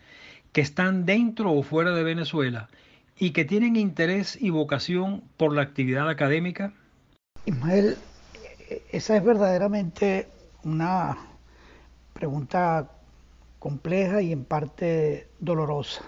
que 0.54 0.62
están 0.62 1.06
dentro 1.06 1.52
o 1.52 1.62
fuera 1.62 1.92
de 1.92 2.04
Venezuela 2.04 2.70
y 3.20 3.32
que 3.32 3.44
tienen 3.44 3.76
interés 3.76 4.42
y 4.42 4.50
vocación 4.50 5.24
por 5.36 5.54
la 5.54 5.62
actividad 5.62 6.08
académica? 6.08 6.72
Ismael, 7.46 7.98
esa 8.92 9.18
es 9.18 9.24
verdaderamente 9.24 10.28
una 10.64 11.18
pregunta 12.14 12.90
compleja 13.60 14.22
y 14.22 14.32
en 14.32 14.46
parte 14.46 15.28
dolorosa, 15.40 16.04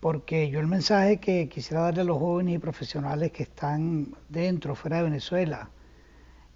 porque 0.00 0.50
yo 0.50 0.60
el 0.60 0.66
mensaje 0.66 1.18
que 1.18 1.48
quisiera 1.48 1.82
darle 1.82 2.02
a 2.02 2.04
los 2.04 2.18
jóvenes 2.18 2.56
y 2.56 2.58
profesionales 2.58 3.32
que 3.32 3.44
están 3.44 4.14
dentro, 4.28 4.74
fuera 4.74 4.98
de 4.98 5.04
Venezuela, 5.04 5.70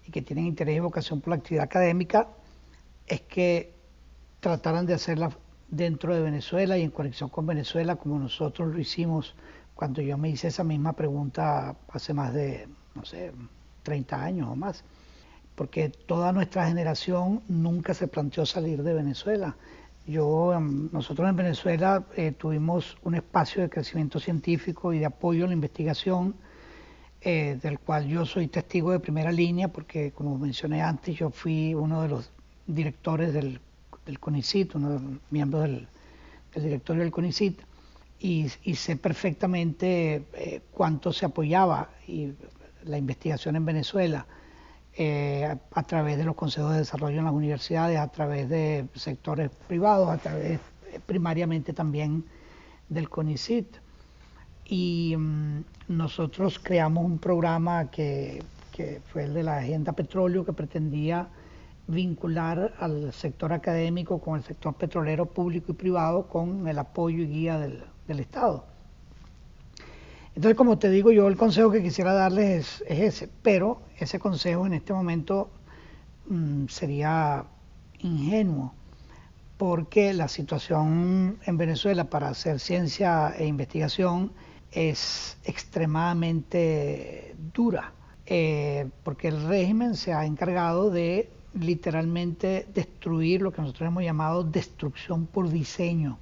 y 0.05 0.11
que 0.11 0.21
tienen 0.21 0.45
interés 0.45 0.77
y 0.77 0.79
vocación 0.79 1.21
por 1.21 1.29
la 1.29 1.35
actividad 1.37 1.65
académica, 1.65 2.27
es 3.07 3.21
que 3.21 3.73
trataran 4.39 4.85
de 4.85 4.93
hacerla 4.93 5.31
dentro 5.69 6.13
de 6.13 6.21
Venezuela 6.21 6.77
y 6.77 6.83
en 6.83 6.91
conexión 6.91 7.29
con 7.29 7.45
Venezuela, 7.45 7.95
como 7.95 8.19
nosotros 8.19 8.73
lo 8.73 8.79
hicimos 8.79 9.35
cuando 9.73 10.01
yo 10.01 10.17
me 10.17 10.29
hice 10.29 10.49
esa 10.49 10.63
misma 10.63 10.93
pregunta 10.93 11.75
hace 11.89 12.13
más 12.13 12.33
de, 12.33 12.67
no 12.95 13.05
sé, 13.05 13.31
30 13.83 14.23
años 14.23 14.49
o 14.49 14.55
más, 14.55 14.83
porque 15.55 15.89
toda 15.89 16.31
nuestra 16.31 16.67
generación 16.67 17.43
nunca 17.47 17.93
se 17.93 18.07
planteó 18.07 18.45
salir 18.45 18.81
de 18.81 18.93
Venezuela. 18.93 19.55
Yo, 20.05 20.53
em, 20.53 20.89
nosotros 20.91 21.29
en 21.29 21.35
Venezuela 21.35 22.03
eh, 22.15 22.31
tuvimos 22.31 22.97
un 23.03 23.15
espacio 23.15 23.61
de 23.61 23.69
crecimiento 23.69 24.19
científico 24.19 24.91
y 24.93 24.99
de 24.99 25.05
apoyo 25.05 25.45
a 25.45 25.47
la 25.47 25.53
investigación, 25.53 26.35
eh, 27.21 27.57
del 27.61 27.79
cual 27.79 28.07
yo 28.07 28.25
soy 28.25 28.47
testigo 28.47 28.91
de 28.91 28.99
primera 28.99 29.31
línea, 29.31 29.69
porque 29.69 30.11
como 30.11 30.37
mencioné 30.37 30.81
antes, 30.81 31.15
yo 31.15 31.29
fui 31.29 31.73
uno 31.73 32.01
de 32.01 32.09
los 32.09 32.31
directores 32.67 33.33
del, 33.33 33.61
CONICIT, 34.19 34.75
uno 34.75 34.89
de 34.89 34.99
los 34.99 35.11
miembros 35.29 35.63
del, 35.63 35.87
directorio 36.55 37.03
del 37.03 37.11
CONICIT, 37.11 37.61
y, 38.19 38.49
sé 38.49 38.95
perfectamente 38.95 40.25
eh, 40.33 40.61
cuánto 40.71 41.11
se 41.11 41.25
apoyaba 41.25 41.89
y 42.07 42.31
la 42.85 42.97
investigación 42.97 43.55
en 43.55 43.65
Venezuela 43.65 44.25
eh, 44.95 45.57
a 45.71 45.83
través 45.83 46.17
de 46.17 46.23
los 46.23 46.35
consejos 46.35 46.73
de 46.73 46.79
desarrollo 46.79 47.17
en 47.17 47.25
las 47.25 47.33
universidades, 47.33 47.97
a 47.97 48.07
través 48.09 48.47
de 48.47 48.85
sectores 48.93 49.49
privados, 49.67 50.09
a 50.09 50.17
través 50.17 50.59
eh, 50.91 50.99
primariamente 51.05 51.73
también 51.73 52.25
del 52.89 53.09
CONICIT. 53.09 53.77
Y 54.65 55.15
mm, 55.17 55.63
nosotros 55.87 56.59
creamos 56.59 57.05
un 57.05 57.17
programa 57.17 57.89
que, 57.89 58.43
que 58.71 59.01
fue 59.11 59.23
el 59.23 59.33
de 59.33 59.43
la 59.43 59.57
Agenda 59.57 59.93
Petróleo, 59.93 60.45
que 60.45 60.53
pretendía 60.53 61.27
vincular 61.87 62.73
al 62.79 63.11
sector 63.13 63.51
académico 63.51 64.21
con 64.21 64.37
el 64.37 64.43
sector 64.43 64.75
petrolero 64.75 65.25
público 65.25 65.71
y 65.71 65.75
privado 65.75 66.27
con 66.27 66.67
el 66.67 66.77
apoyo 66.77 67.23
y 67.23 67.27
guía 67.27 67.57
del, 67.57 67.83
del 68.07 68.19
Estado. 68.19 68.72
Entonces, 70.35 70.57
como 70.57 70.79
te 70.79 70.89
digo, 70.89 71.11
yo 71.11 71.27
el 71.27 71.37
consejo 71.37 71.71
que 71.71 71.83
quisiera 71.83 72.13
darles 72.13 72.83
es, 72.87 72.99
ese, 72.99 73.29
pero 73.43 73.81
ese 73.99 74.19
consejo 74.19 74.65
en 74.65 74.73
este 74.73 74.91
momento 74.93 75.51
mm, 76.27 76.67
sería 76.67 77.45
ingenuo, 77.99 78.73
porque 79.57 80.13
la 80.13 80.27
situación 80.27 81.37
en 81.45 81.57
Venezuela 81.57 82.05
para 82.05 82.29
hacer 82.29 82.59
ciencia 82.59 83.33
e 83.37 83.45
investigación 83.45 84.31
es 84.71 85.37
extremadamente 85.43 87.35
dura. 87.53 87.93
eh, 88.25 88.89
porque 89.03 89.27
el 89.27 89.43
régimen 89.47 89.95
se 89.95 90.13
ha 90.13 90.25
encargado 90.25 90.89
de 90.89 91.29
literalmente 91.53 92.65
destruir 92.73 93.41
lo 93.41 93.51
que 93.51 93.61
nosotros 93.61 93.87
hemos 93.87 94.03
llamado 94.03 94.43
destrucción 94.43 95.27
por 95.27 95.49
diseño 95.49 96.17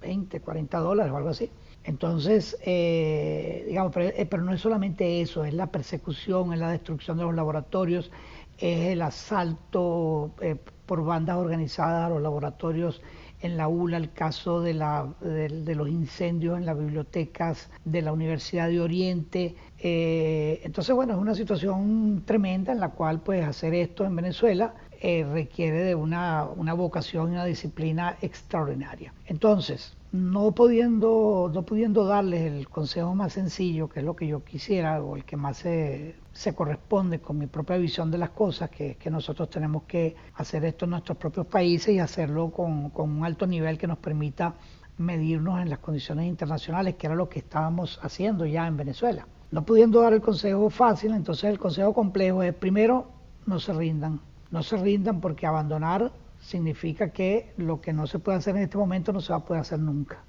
20, 0.00 0.40
40 0.40 0.78
dólares 0.78 1.12
o 1.12 1.16
algo 1.16 1.28
así. 1.30 1.50
Entonces, 1.84 2.56
eh, 2.64 3.64
digamos, 3.66 3.96
eh, 3.96 4.26
pero, 4.28 4.42
no 4.42 4.52
es 4.52 4.60
solamente 4.60 5.20
eso, 5.20 5.44
es 5.44 5.54
la 5.54 5.68
persecución, 5.68 6.52
es 6.52 6.58
la 6.58 6.70
destrucción 6.70 7.16
de 7.16 7.24
los 7.24 7.34
laboratorios, 7.34 8.10
es 8.58 8.88
el 8.88 9.02
asalto 9.02 10.32
eh, 10.40 10.56
por 10.86 11.04
bandas 11.04 11.36
organizadas 11.36 12.06
a 12.06 12.08
los 12.10 12.20
laboratorios 12.20 13.00
en 13.40 13.56
la 13.56 13.68
ULA, 13.68 13.96
el 13.96 14.12
caso 14.12 14.60
de, 14.60 14.74
la, 14.74 15.06
de, 15.20 15.74
los 15.74 15.88
incendios 15.88 16.58
en 16.58 16.66
las 16.66 16.78
bibliotecas 16.78 17.70
de 17.84 18.02
la 18.02 18.12
Universidad 18.12 18.68
de 18.68 18.80
Oriente. 18.80 19.56
Eh, 19.78 20.60
entonces, 20.64 20.94
bueno, 20.94 21.14
es 21.14 21.20
una 21.20 21.34
situación 21.34 22.22
tremenda 22.24 22.72
en 22.72 22.80
la 22.80 22.90
cual 22.90 23.20
pues 23.20 23.44
hacer 23.44 23.74
esto 23.74 24.04
en 24.04 24.16
Venezuela 24.16 24.74
eh, 25.00 25.24
requiere 25.30 25.82
de 25.84 25.94
una, 25.94 26.44
una 26.56 26.74
vocación 26.74 27.28
y 27.28 27.32
una 27.32 27.44
disciplina 27.44 28.16
extraordinaria. 28.20 29.12
Entonces, 29.26 29.97
no 30.12 30.52
pudiendo, 30.52 31.50
no 31.52 31.62
pudiendo 31.62 32.04
darles 32.06 32.50
el 32.50 32.68
consejo 32.68 33.14
más 33.14 33.34
sencillo, 33.34 33.88
que 33.88 34.00
es 34.00 34.06
lo 34.06 34.16
que 34.16 34.26
yo 34.26 34.42
quisiera, 34.42 35.02
o 35.02 35.16
el 35.16 35.24
que 35.24 35.36
más 35.36 35.58
se, 35.58 36.16
se 36.32 36.54
corresponde 36.54 37.20
con 37.20 37.36
mi 37.36 37.46
propia 37.46 37.76
visión 37.76 38.10
de 38.10 38.18
las 38.18 38.30
cosas, 38.30 38.70
que 38.70 38.92
es 38.92 38.96
que 38.96 39.10
nosotros 39.10 39.50
tenemos 39.50 39.82
que 39.82 40.16
hacer 40.34 40.64
esto 40.64 40.86
en 40.86 40.92
nuestros 40.92 41.18
propios 41.18 41.46
países 41.46 41.94
y 41.94 41.98
hacerlo 41.98 42.50
con, 42.50 42.90
con 42.90 43.10
un 43.10 43.24
alto 43.24 43.46
nivel 43.46 43.76
que 43.76 43.86
nos 43.86 43.98
permita 43.98 44.54
medirnos 44.96 45.60
en 45.60 45.68
las 45.68 45.78
condiciones 45.78 46.26
internacionales, 46.26 46.96
que 46.96 47.06
era 47.06 47.14
lo 47.14 47.28
que 47.28 47.40
estábamos 47.40 48.00
haciendo 48.02 48.46
ya 48.46 48.66
en 48.66 48.76
Venezuela. 48.76 49.26
No 49.50 49.64
pudiendo 49.64 50.00
dar 50.00 50.12
el 50.12 50.20
consejo 50.20 50.70
fácil, 50.70 51.12
entonces 51.12 51.44
el 51.44 51.58
consejo 51.58 51.92
complejo 51.92 52.42
es, 52.42 52.54
primero, 52.54 53.08
no 53.46 53.60
se 53.60 53.72
rindan. 53.72 54.20
No 54.50 54.62
se 54.62 54.76
rindan 54.76 55.20
porque 55.20 55.46
abandonar 55.46 56.10
significa 56.40 57.10
que 57.10 57.52
lo 57.56 57.80
que 57.80 57.92
no 57.92 58.06
se 58.06 58.18
puede 58.18 58.38
hacer 58.38 58.56
en 58.56 58.62
este 58.62 58.78
momento 58.78 59.12
no 59.12 59.20
se 59.20 59.32
va 59.32 59.38
a 59.38 59.44
poder 59.44 59.60
hacer 59.60 59.78
nunca. 59.78 60.24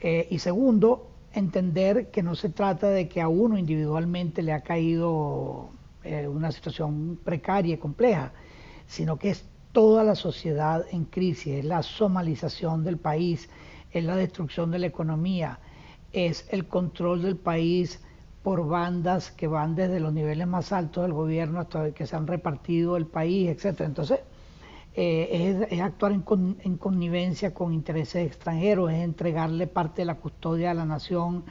Eh, 0.00 0.26
y 0.30 0.38
segundo, 0.38 1.10
entender 1.32 2.10
que 2.10 2.22
no 2.22 2.34
se 2.34 2.50
trata 2.50 2.88
de 2.88 3.08
que 3.08 3.20
a 3.20 3.28
uno 3.28 3.56
individualmente 3.56 4.42
le 4.42 4.52
ha 4.52 4.62
caído 4.62 5.70
eh, 6.04 6.26
una 6.28 6.52
situación 6.52 7.18
precaria 7.24 7.74
y 7.74 7.78
compleja, 7.78 8.32
sino 8.86 9.16
que 9.16 9.30
es 9.30 9.44
toda 9.72 10.04
la 10.04 10.14
sociedad 10.14 10.84
en 10.90 11.04
crisis, 11.04 11.54
es 11.58 11.64
la 11.64 11.82
somalización 11.82 12.84
del 12.84 12.98
país, 12.98 13.48
es 13.92 14.04
la 14.04 14.16
destrucción 14.16 14.70
de 14.70 14.80
la 14.80 14.86
economía, 14.86 15.60
es 16.12 16.46
el 16.50 16.66
control 16.66 17.22
del 17.22 17.36
país 17.36 18.00
por 18.42 18.66
bandas 18.66 19.30
que 19.30 19.46
van 19.46 19.74
desde 19.74 20.00
los 20.00 20.12
niveles 20.12 20.46
más 20.46 20.72
altos 20.72 21.04
del 21.04 21.12
gobierno 21.12 21.60
hasta 21.60 21.92
que 21.92 22.06
se 22.06 22.16
han 22.16 22.26
repartido 22.26 22.96
el 22.96 23.06
país, 23.06 23.48
etcétera. 23.48 23.86
Entonces, 23.86 24.20
eh, 24.94 25.66
es, 25.70 25.80
actuar 25.80 26.12
en, 26.12 26.24
en, 26.60 26.76
connivencia 26.76 27.54
con 27.54 27.72
intereses 27.72 28.26
extranjeros, 28.26 28.92
es 28.92 28.98
entregarle 28.98 29.66
parte 29.66 30.02
de 30.02 30.06
la 30.06 30.16
custodia 30.16 30.68
de 30.68 30.74
la 30.74 30.84
nación 30.84 31.44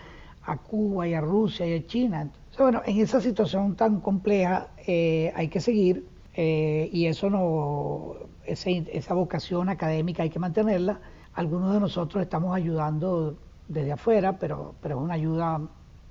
a 0.44 0.58
Cuba 0.58 1.08
y 1.08 1.14
a 1.14 1.22
Rusia 1.22 1.66
y 1.68 1.74
a 1.74 1.86
China. 1.88 2.22
Entonces, 2.22 2.60
bueno, 2.60 2.82
en 2.86 3.00
esa 3.00 3.22
situación 3.22 3.76
tan 3.76 4.00
compleja 4.00 4.70
eh, 4.86 5.32
hay 5.36 5.48
que 5.48 5.60
seguir 5.60 6.06
eh, 6.34 6.90
y 6.92 7.08
eso 7.08 7.30
no, 7.30 8.16
esa 8.46 9.14
vocación 9.14 9.70
académica 9.70 10.24
hay 10.24 10.30
que 10.30 10.40
mantenerla. 10.40 11.00
Algunos 11.34 11.74
de 11.74 11.80
nosotros 11.80 12.22
estamos 12.22 12.56
ayudando 12.56 13.38
desde 13.68 13.94
afuera, 13.94 14.38
pero, 14.38 14.76
pero 14.82 14.98
es 14.98 15.04
una 15.04 15.14
ayuda 15.14 15.62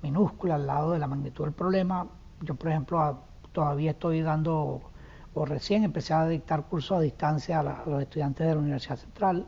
minúscula 0.01 0.55
al 0.55 0.67
lado 0.67 0.91
de 0.91 0.99
la 0.99 1.07
magnitud 1.07 1.45
del 1.45 1.53
problema. 1.53 2.07
Yo, 2.41 2.55
por 2.55 2.69
ejemplo, 2.69 3.19
todavía 3.51 3.91
estoy 3.91 4.21
dando 4.21 4.81
o 5.33 5.45
recién 5.45 5.83
empecé 5.83 6.13
a 6.13 6.27
dictar 6.27 6.65
cursos 6.67 6.97
a 6.97 7.01
distancia 7.01 7.59
a, 7.59 7.83
los 7.85 8.01
estudiantes 8.01 8.47
de 8.47 8.53
la 8.53 8.59
Universidad 8.59 8.97
Central, 8.97 9.45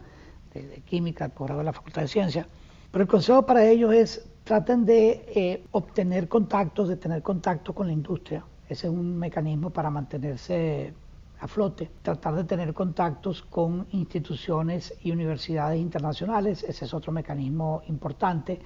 de, 0.54 0.82
Química, 0.86 1.26
el 1.26 1.32
programa 1.32 1.60
de 1.60 1.66
la 1.66 1.74
Facultad 1.74 2.04
de 2.04 2.08
Ciencias. 2.08 2.48
Pero 2.92 3.04
el 3.04 3.10
consejo 3.10 3.46
para 3.46 3.66
ellos 3.66 3.94
es 3.94 4.30
traten 4.44 4.86
de 4.86 5.26
eh, 5.36 5.66
obtener 5.72 6.28
contactos, 6.28 6.90
de 6.90 6.98
tener 6.98 7.22
contacto 7.22 7.74
con 7.74 7.88
la 7.88 7.94
industria. 7.94 8.46
Ese 8.68 8.88
es 8.88 8.94
un 8.94 9.18
mecanismo 9.18 9.70
para 9.70 9.90
mantenerse 9.90 10.94
a 11.40 11.48
flote. 11.48 11.92
Tratar 12.02 12.36
de 12.36 12.44
tener 12.44 12.74
contactos 12.74 13.42
con 13.42 13.88
instituciones 13.92 14.94
y 15.02 15.12
universidades 15.12 15.80
internacionales, 15.80 16.64
ese 16.64 16.86
es 16.86 16.94
otro 16.94 17.12
mecanismo 17.12 17.82
importante. 17.88 18.62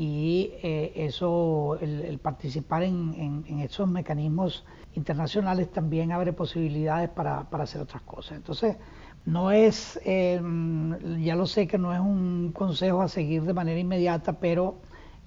Y 0.00 0.52
eh, 0.62 0.92
eso, 0.94 1.76
el, 1.80 2.20
participar 2.20 2.84
en, 2.84 3.44
esos 3.62 3.88
mecanismos 3.88 4.64
internacionales 4.94 5.72
también 5.72 6.12
abre 6.12 6.32
posibilidades 6.32 7.10
para, 7.10 7.40
hacer 7.50 7.80
otras 7.80 8.02
cosas. 8.02 8.36
Entonces, 8.36 8.76
no 9.24 9.50
es, 9.50 10.00
em, 10.04 11.20
ya 11.20 11.34
lo 11.34 11.46
sé 11.46 11.66
que 11.66 11.78
no 11.78 11.92
es 11.92 11.98
un 11.98 12.52
consejo 12.52 13.02
a 13.02 13.08
seguir 13.08 13.42
de 13.42 13.52
manera 13.52 13.80
inmediata, 13.80 14.38
pero 14.38 14.76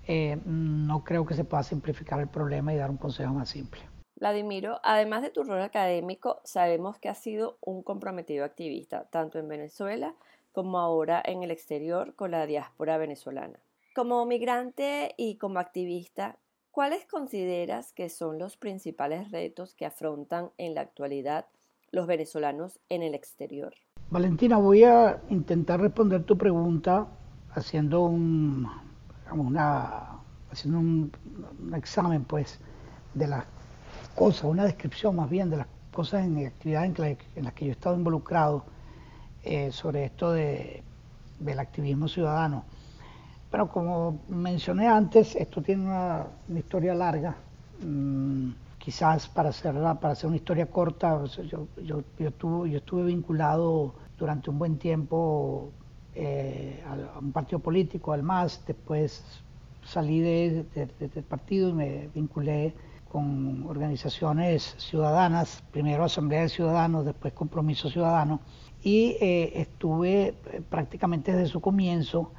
eh, 0.07 0.39
no 0.45 1.03
creo 1.03 1.25
que 1.25 1.33
se 1.33 1.43
pueda 1.43 1.63
simplificar 1.63 2.21
el 2.21 2.29
problema 2.29 2.73
y 2.73 2.77
dar 2.77 2.89
un 2.89 2.97
consejo 2.97 3.33
más 3.33 3.49
simple. 3.49 3.81
Vladimiro, 4.15 4.79
además 4.83 5.21
de 5.21 5.31
tu 5.31 5.43
rol 5.43 5.61
académico, 5.63 6.39
sabemos 6.45 6.97
que 6.97 7.09
has 7.09 7.17
sido 7.17 7.57
un 7.59 7.83
comprometido 7.83 8.45
activista, 8.45 9.09
tanto 9.09 9.37
en 9.37 9.49
Venezuela 9.49 10.15
como 10.53 10.79
ahora 10.79 11.21
en 11.25 11.43
el 11.43 11.51
exterior 11.51 12.15
con 12.15 12.31
la 12.31 12.45
diáspora 12.45 12.97
venezolana. 12.97 13.59
Como 13.93 14.25
migrante 14.25 15.13
y 15.17 15.37
como 15.37 15.59
activista, 15.59 16.39
¿Cuáles 16.71 17.05
consideras 17.05 17.91
que 17.91 18.07
son 18.07 18.39
los 18.39 18.55
principales 18.55 19.29
retos 19.29 19.75
que 19.75 19.85
afrontan 19.85 20.51
en 20.57 20.73
la 20.73 20.79
actualidad 20.79 21.47
los 21.91 22.07
venezolanos 22.07 22.79
en 22.87 23.03
el 23.03 23.13
exterior? 23.13 23.73
Valentina, 24.09 24.55
voy 24.55 24.85
a 24.85 25.21
intentar 25.29 25.81
responder 25.81 26.23
tu 26.23 26.37
pregunta 26.37 27.07
haciendo 27.53 28.05
un, 28.05 28.65
haciendo 30.49 30.79
un, 30.79 31.11
examen 31.75 32.23
pues 32.23 32.61
de 33.13 33.27
las 33.27 33.43
cosas, 34.15 34.45
una 34.45 34.63
descripción 34.63 35.17
más 35.17 35.29
bien 35.29 35.49
de 35.49 35.57
las 35.57 35.67
cosas 35.91 36.25
en 36.25 36.47
actividades 36.47 37.19
en, 37.35 37.43
las 37.43 37.53
que 37.53 37.65
yo 37.65 37.71
he 37.71 37.73
estado 37.73 37.97
involucrado 37.97 38.63
eh, 39.43 39.73
sobre 39.73 40.05
esto 40.05 40.31
de, 40.31 40.83
del 41.37 41.59
activismo 41.59 42.07
ciudadano. 42.07 42.63
Pero 43.51 43.67
como 43.67 44.21
mencioné 44.29 44.87
antes, 44.87 45.35
esto 45.35 45.61
tiene 45.61 45.83
una, 45.83 46.25
historia 46.55 46.95
larga. 46.95 47.35
Mm, 47.83 48.51
quizás 48.77 49.27
para 49.27 49.51
para 49.51 50.13
hacer 50.13 50.27
una 50.27 50.37
historia 50.37 50.65
corta, 50.67 51.23
yo, 51.25 51.67
estuve, 52.17 53.03
vinculado 53.03 53.93
durante 54.17 54.49
un 54.49 54.57
buen 54.57 54.77
tiempo 54.77 55.69
eh, 56.15 56.81
a, 56.87 57.19
un 57.19 57.31
partido 57.33 57.59
político, 57.59 58.13
al 58.13 58.23
MAS, 58.23 58.63
después 58.65 59.23
salí 59.83 60.19
de, 60.21 60.65
del 60.73 61.23
partido 61.23 61.69
y 61.69 61.73
me 61.73 62.09
vinculé 62.13 62.73
con 63.11 63.65
organizaciones 63.67 64.75
ciudadanas, 64.77 65.61
primero 65.71 66.05
Asamblea 66.05 66.43
de 66.43 66.49
Ciudadanos, 66.49 67.05
después 67.05 67.33
Compromiso 67.33 67.89
Ciudadano, 67.89 68.39
y 68.81 69.17
eh, 69.19 69.51
estuve 69.59 70.35
eh, 70.51 70.61
prácticamente 70.69 71.33
desde 71.33 71.47
su 71.47 71.59
comienzo 71.59 72.31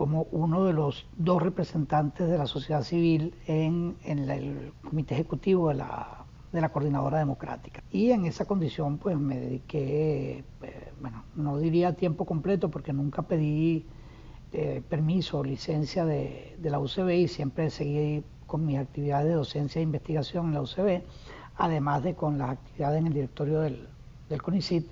como 0.00 0.28
uno 0.32 0.64
de 0.64 0.72
los 0.72 1.06
dos 1.18 1.42
representantes 1.42 2.26
de 2.26 2.38
la 2.38 2.46
sociedad 2.46 2.82
civil 2.82 3.34
en, 3.46 3.98
el 4.02 4.72
comité 4.82 5.12
ejecutivo 5.12 5.68
de 5.68 5.74
la, 5.74 6.24
de 6.52 6.62
la 6.62 6.70
coordinadora 6.70 7.18
democrática. 7.18 7.82
Y 7.90 8.10
en 8.10 8.24
esa 8.24 8.46
condición 8.46 8.96
pues 8.96 9.18
me 9.18 9.38
dediqué, 9.38 10.42
eh, 10.62 10.92
bueno, 11.02 11.24
no 11.36 11.58
diría 11.58 11.96
tiempo 11.96 12.24
completo 12.24 12.70
porque 12.70 12.94
nunca 12.94 13.20
pedí 13.20 13.84
eh, 14.52 14.82
permiso 14.88 15.40
o 15.40 15.44
licencia 15.44 16.06
de, 16.06 16.56
de, 16.58 16.70
la 16.70 16.78
UCB 16.78 17.10
y 17.10 17.28
siempre 17.28 17.68
seguí 17.68 18.24
con 18.46 18.64
mis 18.64 18.78
actividades 18.78 19.26
de 19.26 19.34
docencia 19.34 19.80
e 19.80 19.82
investigación 19.82 20.46
en 20.46 20.54
la 20.54 20.62
UCB, 20.62 21.02
además 21.56 22.02
de 22.04 22.14
con 22.14 22.38
las 22.38 22.52
actividades 22.52 23.00
en 23.00 23.06
el 23.08 23.12
directorio 23.12 23.60
del, 23.60 23.86
del 24.30 24.40
CONICIT 24.40 24.88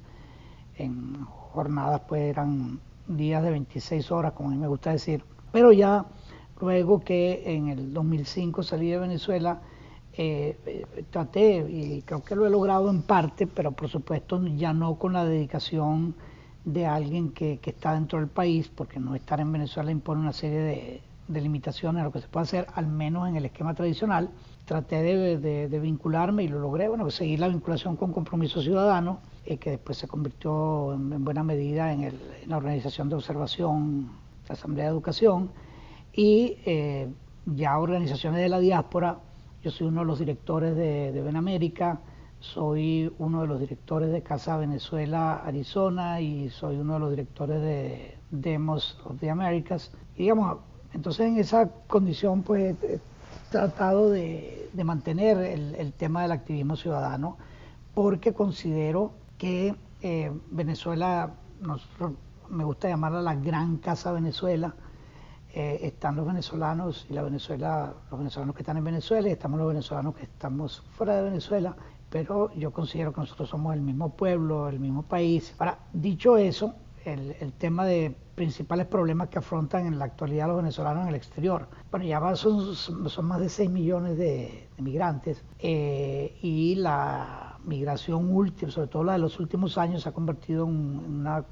en 0.77 1.25
jornadas 1.25 2.03
pues 2.07 2.21
eran 2.25 2.81
días 3.09 3.43
de 3.43 3.51
26 3.51 4.11
horas, 4.13 4.33
como 4.33 4.51
a 4.51 4.53
mí 4.53 4.59
me 4.59 4.69
gusta 4.69 4.93
decir. 4.93 5.25
Pero 5.53 5.73
ya 5.73 6.07
luego 6.61 7.01
que 7.01 7.43
en 7.47 7.69
el 7.69 7.93
2005 7.93 8.63
salí 8.63 8.91
de 8.91 8.99
Venezuela, 8.99 9.61
eh, 10.13 10.59
eh, 10.67 11.05
traté, 11.11 11.65
y 11.71 12.03
creo 12.03 12.25
que 12.25 12.35
lo 12.35 12.47
he 12.47 12.51
logrado 12.51 12.91
en 12.91 13.03
parte, 13.03 13.47
pero 13.47 13.73
por 13.73 13.89
supuesto 13.89 14.45
ya 14.47 14.73
no 14.73 14.97
con 14.97 15.13
la 15.13 15.25
dedicación 15.25 16.15
de 16.65 16.87
alguien 16.87 17.31
que, 17.31 17.61
está 17.65 17.95
dentro 17.95 18.19
del 18.19 18.29
país, 18.29 18.69
porque 18.69 18.99
no 18.99 19.15
estar 19.15 19.41
en 19.41 19.53
Venezuela 19.53 19.91
impone 19.91 20.21
una 20.21 20.33
serie 20.33 20.59
de, 21.29 21.41
limitaciones 21.41 22.01
a 22.01 22.05
lo 22.05 22.11
que 22.11 22.21
se 22.21 22.29
puede 22.29 22.45
hacer, 22.45 22.67
al 22.75 22.87
menos 22.87 23.29
en 23.29 23.37
el 23.37 23.45
esquema 23.45 23.75
tradicional. 23.75 24.31
Traté 24.69 25.03
de, 25.03 25.81
vincularme 25.81 26.45
y 26.45 26.49
lo 26.49 26.61
logré, 26.61 26.89
bueno, 26.89 27.11
seguir 27.11 27.41
la 27.41 27.49
vinculación 27.49 27.97
con 27.97 28.13
compromiso 28.13 28.61
ciudadano, 28.61 29.19
eh, 29.47 29.57
que 29.57 29.71
después 29.71 29.97
se 29.97 30.07
convirtió 30.07 30.93
en, 30.93 31.25
buena 31.25 31.43
medida 31.43 31.93
en, 31.93 32.13
la 32.47 32.57
organización 32.57 33.09
de 33.09 33.17
observación, 33.17 34.11
la 34.47 34.53
Asamblea 34.53 34.85
de 34.85 34.91
Educación, 34.91 35.51
y 36.13 36.59
ya 37.47 37.79
organizaciones 37.79 38.41
de 38.41 38.49
la 38.49 38.59
diáspora 38.59 39.19
yo 39.63 39.73
soy 39.73 39.89
uno 39.89 40.03
de 40.03 40.07
los 40.07 40.19
directores 40.21 40.77
de, 40.77 41.11
de 41.11 41.21
Benamérica, 41.21 42.01
soy 42.39 43.13
uno 43.19 43.41
de 43.41 43.49
los 43.49 43.59
directores 43.59 44.13
de 44.13 44.23
Casa 44.23 44.57
Venezuela 44.57 45.43
Arizona 45.45 46.21
y 46.21 46.49
soy 46.51 46.77
uno 46.77 46.95
de 46.95 47.01
los 47.01 47.11
directores 47.11 47.61
de 47.61 48.17
Demos 48.31 48.97
of 49.05 49.19
the 49.19 49.29
Americas. 49.29 49.91
Y 50.15 50.23
digamos, 50.23 50.59
entonces 50.95 51.27
en 51.27 51.39
esa 51.39 51.69
condición 51.89 52.43
pues 52.45 52.77
he 52.85 53.01
tratado 53.51 54.11
de, 54.11 54.71
mantener 54.85 55.39
el, 55.39 55.93
tema 55.93 56.23
del 56.23 56.33
activismo 56.33 56.77
ciudadano 56.77 57.37
porque 57.95 58.33
considero 58.33 59.13
que 59.39 59.75
eh, 60.03 60.33
Venezuela, 60.51 61.31
me 62.49 62.65
gusta 62.65 62.89
llamarla 62.89 63.21
la 63.21 63.35
gran 63.35 63.79
Casa 63.79 64.13
Venezuela, 64.13 64.75
eh, 65.55 65.81
están 65.83 66.15
los 66.15 66.27
venezolanos 66.27 67.07
y 67.09 67.15
la 67.15 67.23
Venezuela, 67.23 67.95
los 68.11 68.19
venezolanos 68.19 68.55
que 68.55 68.63
están 68.63 68.77
en 68.77 68.85
Venezuela 68.85 69.29
y 69.29 69.33
estamos 69.33 69.59
los 69.59 69.69
venezolanos 69.69 70.15
que 70.15 70.25
estamos 70.25 70.85
fuera 70.93 71.17
de 71.17 71.23
Venezuela, 71.23 71.75
pero 72.11 72.53
yo 72.55 72.71
considero 72.71 73.13
que 73.13 73.23
nosotros 73.23 73.49
somos 73.49 73.75
el 73.75 73.81
mismo 73.81 74.11
pueblo, 74.11 74.69
el 74.69 74.79
mismo 74.79 75.03
país. 75.03 75.55
Ahora, 75.59 75.79
dicho 75.93 76.37
eso, 76.37 76.75
el, 77.05 77.53
tema 77.55 77.85
de 77.87 78.15
principales 78.39 78.87
problemas 78.87 79.31
que 79.31 79.39
afrontan 79.41 79.85
en 79.87 79.99
la 79.99 80.05
actualidad 80.05 80.47
los 80.47 80.59
venezolanos 80.59 81.03
en 81.03 81.09
el 81.09 81.17
exterior. 81.17 81.67
Bueno, 81.91 82.07
ya 82.07 82.37
son, 82.37 82.77
son 82.77 83.25
más 83.25 83.41
de 83.41 83.49
6 83.49 83.69
millones 83.69 84.17
de, 84.17 84.69
migrantes 84.79 85.43
eh, 85.59 86.39
y 86.41 86.77
la 86.77 87.59
migración 87.65 88.33
última, 88.33 88.71
sobre 88.71 88.87
todo 88.87 89.03
la 89.03 89.15
de 89.15 89.19
los 89.19 89.41
últimos 89.41 89.77
años, 89.77 90.05
se 90.05 90.09
ha 90.09 90.13
convertido 90.13 90.69
en 90.69 90.71
una 90.73 91.45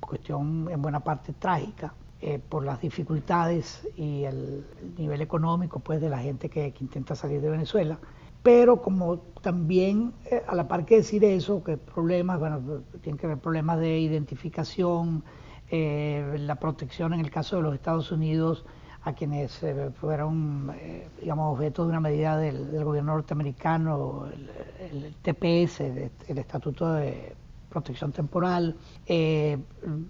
cuestión 0.00 0.68
en 0.72 0.82
buena 0.82 0.98
parte 0.98 1.34
trágica 1.34 1.94
eh, 2.20 2.40
por 2.40 2.64
las 2.64 2.80
dificultades 2.80 3.86
y 3.96 4.24
el, 4.24 4.66
nivel 4.98 5.22
económico 5.22 5.78
pues, 5.78 6.00
de 6.00 6.08
la 6.08 6.18
gente 6.18 6.48
que, 6.48 6.74
intenta 6.80 7.14
salir 7.14 7.40
de 7.42 7.50
Venezuela. 7.50 7.96
Pero 8.42 8.82
como 8.82 9.18
también, 9.40 10.12
eh, 10.28 10.42
a 10.48 10.56
la 10.56 10.66
par 10.66 10.84
que 10.84 10.96
decir 10.96 11.22
eso, 11.22 11.62
que 11.62 11.76
problemas, 11.76 12.40
bueno, 12.40 12.82
tienen 13.02 13.18
que 13.18 13.26
haber 13.26 13.38
problemas 13.38 13.78
de 13.78 14.00
identificación, 14.00 15.22
eh, 15.70 16.36
la 16.38 16.56
protección 16.56 17.14
en 17.14 17.20
el 17.20 17.30
caso 17.30 17.56
de 17.56 17.62
los 17.62 17.74
Estados 17.74 18.12
Unidos 18.12 18.64
a 19.02 19.12
quienes 19.12 19.60
fueron, 20.00 20.72
digamos, 21.20 21.52
objeto 21.52 21.82
de 21.82 21.90
una 21.90 22.00
medida 22.00 22.38
del, 22.38 22.82
gobierno 22.82 23.12
norteamericano, 23.12 24.26
el, 24.32 24.50
el 25.04 25.14
TPS, 25.16 25.80
el 25.80 26.38
Estatuto 26.38 26.94
de 26.94 27.36
protección 27.74 28.12
temporal, 28.12 28.76
eh, 29.04 29.58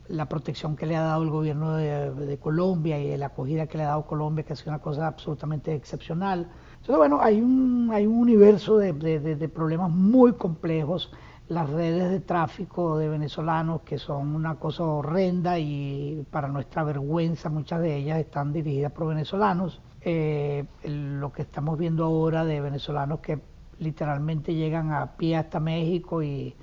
la 0.08 0.28
protección 0.28 0.76
que 0.76 0.84
le 0.84 0.96
ha 0.96 1.02
dado 1.02 1.22
el 1.22 1.30
gobierno 1.30 1.76
de, 1.76 2.38
Colombia 2.38 2.98
y 2.98 3.16
la 3.16 3.26
acogida 3.26 3.66
que 3.66 3.78
le 3.78 3.84
ha 3.84 3.88
dado 3.88 4.06
Colombia, 4.06 4.44
que 4.44 4.52
ha 4.52 4.56
sido 4.56 4.72
una 4.72 4.82
cosa 4.82 5.06
absolutamente 5.06 5.74
excepcional. 5.74 6.50
Entonces, 6.72 6.96
bueno, 6.98 7.20
hay 7.22 7.40
un, 7.40 7.88
hay 7.90 8.06
un 8.06 8.18
universo 8.18 8.76
de, 8.76 8.92
de, 8.92 9.48
problemas 9.48 9.90
muy 9.90 10.34
complejos. 10.34 11.10
Las 11.48 11.68
redes 11.68 12.10
de 12.10 12.20
tráfico 12.20 12.96
de 12.96 13.08
venezolanos, 13.08 13.82
que 13.82 13.98
son 13.98 14.34
una 14.34 14.54
cosa 14.54 14.84
horrenda 14.84 15.58
y 15.58 16.26
para 16.30 16.48
nuestra 16.48 16.84
vergüenza 16.84 17.50
muchas 17.50 17.80
de 17.80 17.96
ellas 17.96 18.18
están 18.18 18.52
dirigidas 18.52 18.92
por 18.92 19.08
venezolanos. 19.08 19.80
Eh, 20.00 20.64
lo 20.84 21.32
que 21.32 21.42
estamos 21.42 21.78
viendo 21.78 22.04
ahora 22.04 22.44
de 22.44 22.60
venezolanos 22.60 23.20
que 23.20 23.40
literalmente 23.78 24.54
llegan 24.54 24.92
a 24.92 25.16
pie 25.16 25.36
hasta 25.36 25.60
México 25.60 26.22
y 26.22 26.54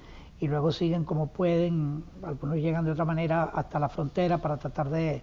y 0.42 0.48
luego 0.48 0.72
siguen 0.72 1.06
como 1.06 1.28
pueden, 1.28 2.04
algunos 2.24 2.58
llegan 2.58 2.84
de 2.84 2.92
otra 2.92 3.06
manera 3.06 3.44
hasta 3.44 3.80
la 3.80 3.90
frontera 3.90 4.40
para 4.40 4.58
tratar 4.58 4.90
de, 4.90 5.22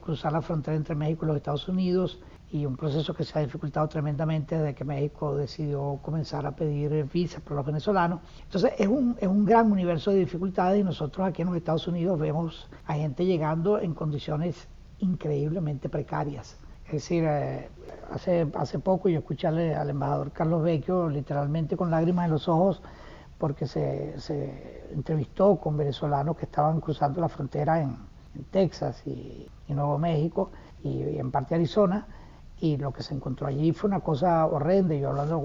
cruzar 0.00 0.32
la 0.32 0.42
frontera 0.42 0.76
entre 0.76 0.96
México 0.96 1.24
y 1.24 1.28
los 1.28 1.36
Estados 1.36 1.68
Unidos 1.68 2.18
y 2.50 2.64
un 2.64 2.76
proceso 2.76 3.12
que 3.12 3.24
se 3.24 3.38
ha 3.38 3.42
dificultado 3.42 3.88
tremendamente 3.88 4.56
desde 4.56 4.74
que 4.74 4.84
México 4.84 5.36
decidió 5.36 5.98
comenzar 6.02 6.46
a 6.46 6.52
pedir 6.52 7.08
visas 7.12 7.40
para 7.40 7.56
los 7.56 7.66
venezolanos. 7.66 8.20
Entonces 8.44 8.72
es 8.78 8.86
un, 8.86 9.16
es 9.20 9.28
un 9.28 9.44
gran 9.44 9.70
universo 9.70 10.10
de 10.10 10.18
dificultades 10.18 10.80
y 10.80 10.84
nosotros 10.84 11.26
aquí 11.26 11.42
en 11.42 11.48
los 11.48 11.56
Estados 11.56 11.88
Unidos 11.88 12.18
vemos 12.18 12.68
a 12.86 12.94
gente 12.94 13.24
llegando 13.24 13.78
en 13.80 13.94
condiciones 13.94 14.68
increíblemente 15.00 15.88
precarias. 15.88 16.56
Es 16.86 16.92
decir, 16.92 17.24
eh, 17.26 17.68
hace, 18.12 18.46
hace 18.54 18.78
poco 18.78 19.08
yo 19.08 19.18
escuché 19.18 19.48
al 19.48 19.90
embajador 19.90 20.30
Carlos 20.30 20.62
Vecchio 20.62 21.08
literalmente 21.08 21.76
con 21.76 21.90
lágrimas 21.90 22.26
en 22.26 22.30
los 22.30 22.48
ojos 22.48 22.80
porque 23.38 23.66
se, 23.66 24.14
entrevistó 24.92 25.56
con 25.56 25.76
venezolanos 25.76 26.36
que 26.36 26.46
estaban 26.46 26.80
cruzando 26.80 27.20
la 27.20 27.28
frontera 27.28 27.80
en, 27.80 27.96
Texas 28.50 29.02
y, 29.06 29.48
Nuevo 29.68 29.98
México 29.98 30.50
y, 30.84 31.18
en 31.18 31.30
parte 31.30 31.54
Arizona, 31.54 32.06
y 32.60 32.76
lo 32.76 32.92
que 32.92 33.02
se 33.02 33.14
encontró 33.14 33.46
allí 33.46 33.72
fue 33.72 33.88
una 33.88 34.00
cosa 34.00 34.46
horrenda. 34.46 34.94
Yo 34.94 35.10
hablando 35.10 35.40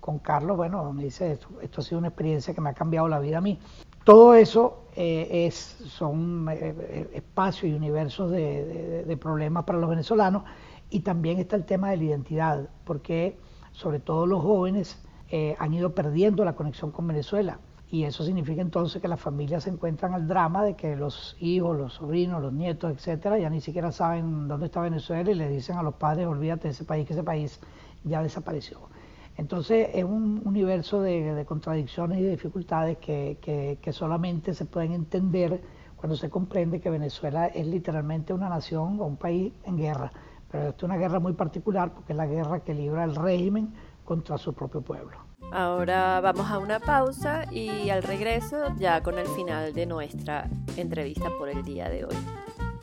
con, 0.00 0.18
Carlos, 0.20 0.56
bueno, 0.56 0.92
me 0.92 1.04
dice, 1.04 1.32
esto, 1.32 1.48
esto, 1.60 1.80
ha 1.80 1.84
sido 1.84 1.98
una 1.98 2.08
experiencia 2.08 2.54
que 2.54 2.60
me 2.60 2.70
ha 2.70 2.74
cambiado 2.74 3.08
la 3.08 3.18
vida 3.18 3.38
a 3.38 3.40
mí. 3.40 3.58
Todo 4.04 4.34
eso 4.34 4.84
eh, 4.94 5.46
es, 5.46 5.54
son 5.54 6.46
eh, 6.50 7.10
espacios 7.12 7.72
y 7.72 7.74
universos 7.74 8.30
de, 8.30 9.04
de 9.04 9.16
problemas 9.16 9.64
para 9.64 9.78
los 9.78 9.90
venezolanos, 9.90 10.44
y 10.90 11.00
también 11.00 11.38
está 11.38 11.56
el 11.56 11.64
tema 11.64 11.90
de 11.90 11.96
la 11.96 12.04
identidad, 12.04 12.68
porque 12.84 13.36
sobre 13.72 13.98
todo 13.98 14.26
los 14.26 14.42
jóvenes 14.42 15.02
eh, 15.28 15.56
han 15.58 15.74
ido 15.74 15.94
perdiendo 15.94 16.44
la 16.44 16.54
conexión 16.54 16.92
con 16.92 17.06
Venezuela. 17.06 17.58
Y 17.88 18.02
eso 18.02 18.24
significa 18.24 18.62
entonces 18.62 19.00
que 19.00 19.06
las 19.06 19.20
familias 19.20 19.64
se 19.64 19.70
encuentran 19.70 20.12
al 20.12 20.26
drama 20.26 20.64
de 20.64 20.74
que 20.74 20.96
los 20.96 21.36
hijos, 21.38 21.76
los 21.76 21.94
sobrinos, 21.94 22.42
los 22.42 22.52
nietos, 22.52 22.90
etcétera, 22.92 23.38
ya 23.38 23.48
ni 23.48 23.60
siquiera 23.60 23.92
saben 23.92 24.48
dónde 24.48 24.66
está 24.66 24.80
Venezuela 24.80 25.30
y 25.30 25.34
le 25.34 25.48
dicen 25.48 25.76
a 25.78 25.82
los 25.82 25.94
padres, 25.94 26.26
olvídate 26.26 26.64
de 26.64 26.70
ese 26.70 26.84
país, 26.84 27.06
que 27.06 27.12
ese 27.12 27.22
país 27.22 27.60
ya 28.02 28.22
desapareció. 28.22 28.80
Entonces 29.36 29.90
es 29.94 30.04
un 30.04 30.42
universo 30.44 31.00
de, 31.00 31.44
contradicciones 31.46 32.18
y 32.18 32.22
de 32.22 32.30
dificultades 32.30 32.98
que, 32.98 33.38
que, 33.80 33.92
solamente 33.92 34.54
se 34.54 34.64
pueden 34.64 34.92
entender 34.92 35.60
cuando 35.96 36.16
se 36.16 36.30
comprende 36.30 36.80
que 36.80 36.90
Venezuela 36.90 37.46
es 37.46 37.66
literalmente 37.66 38.32
una 38.32 38.48
nación 38.48 38.98
o 38.98 39.04
un 39.04 39.16
país 39.16 39.52
en 39.64 39.76
guerra. 39.76 40.10
Pero 40.50 40.70
esto 40.70 40.86
es 40.86 40.90
una 40.90 40.98
guerra 40.98 41.20
muy 41.20 41.34
particular 41.34 41.92
porque 41.92 42.14
es 42.14 42.16
la 42.16 42.26
guerra 42.26 42.60
que 42.60 42.74
libra 42.74 43.04
el 43.04 43.14
régimen 43.14 43.74
contra 44.04 44.38
su 44.38 44.54
propio 44.54 44.80
pueblo. 44.80 45.25
Ahora 45.52 46.20
vamos 46.20 46.50
a 46.50 46.58
una 46.58 46.80
pausa 46.80 47.44
y 47.50 47.90
al 47.90 48.02
regreso 48.02 48.74
ya 48.78 49.02
con 49.02 49.18
el 49.18 49.26
final 49.28 49.72
de 49.72 49.86
nuestra 49.86 50.48
entrevista 50.76 51.30
por 51.38 51.48
el 51.48 51.62
día 51.64 51.88
de 51.88 52.04
hoy. 52.04 52.16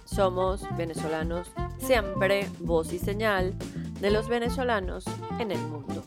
Somos 0.05 0.65
venezolanos 0.77 1.51
siempre, 1.77 2.47
voz 2.59 2.93
y 2.93 2.99
señal 2.99 3.53
de 3.99 4.11
los 4.11 4.27
venezolanos 4.27 5.05
en 5.39 5.51
el 5.51 5.59
mundo. 5.59 6.03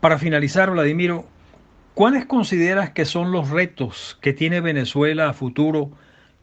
Para 0.00 0.18
finalizar, 0.18 0.70
Vladimiro, 0.70 1.24
¿Cuáles 1.94 2.26
consideras 2.26 2.90
que 2.90 3.04
son 3.04 3.30
los 3.30 3.50
retos 3.50 4.18
que 4.20 4.32
tiene 4.32 4.60
Venezuela 4.60 5.28
a 5.28 5.32
futuro 5.32 5.92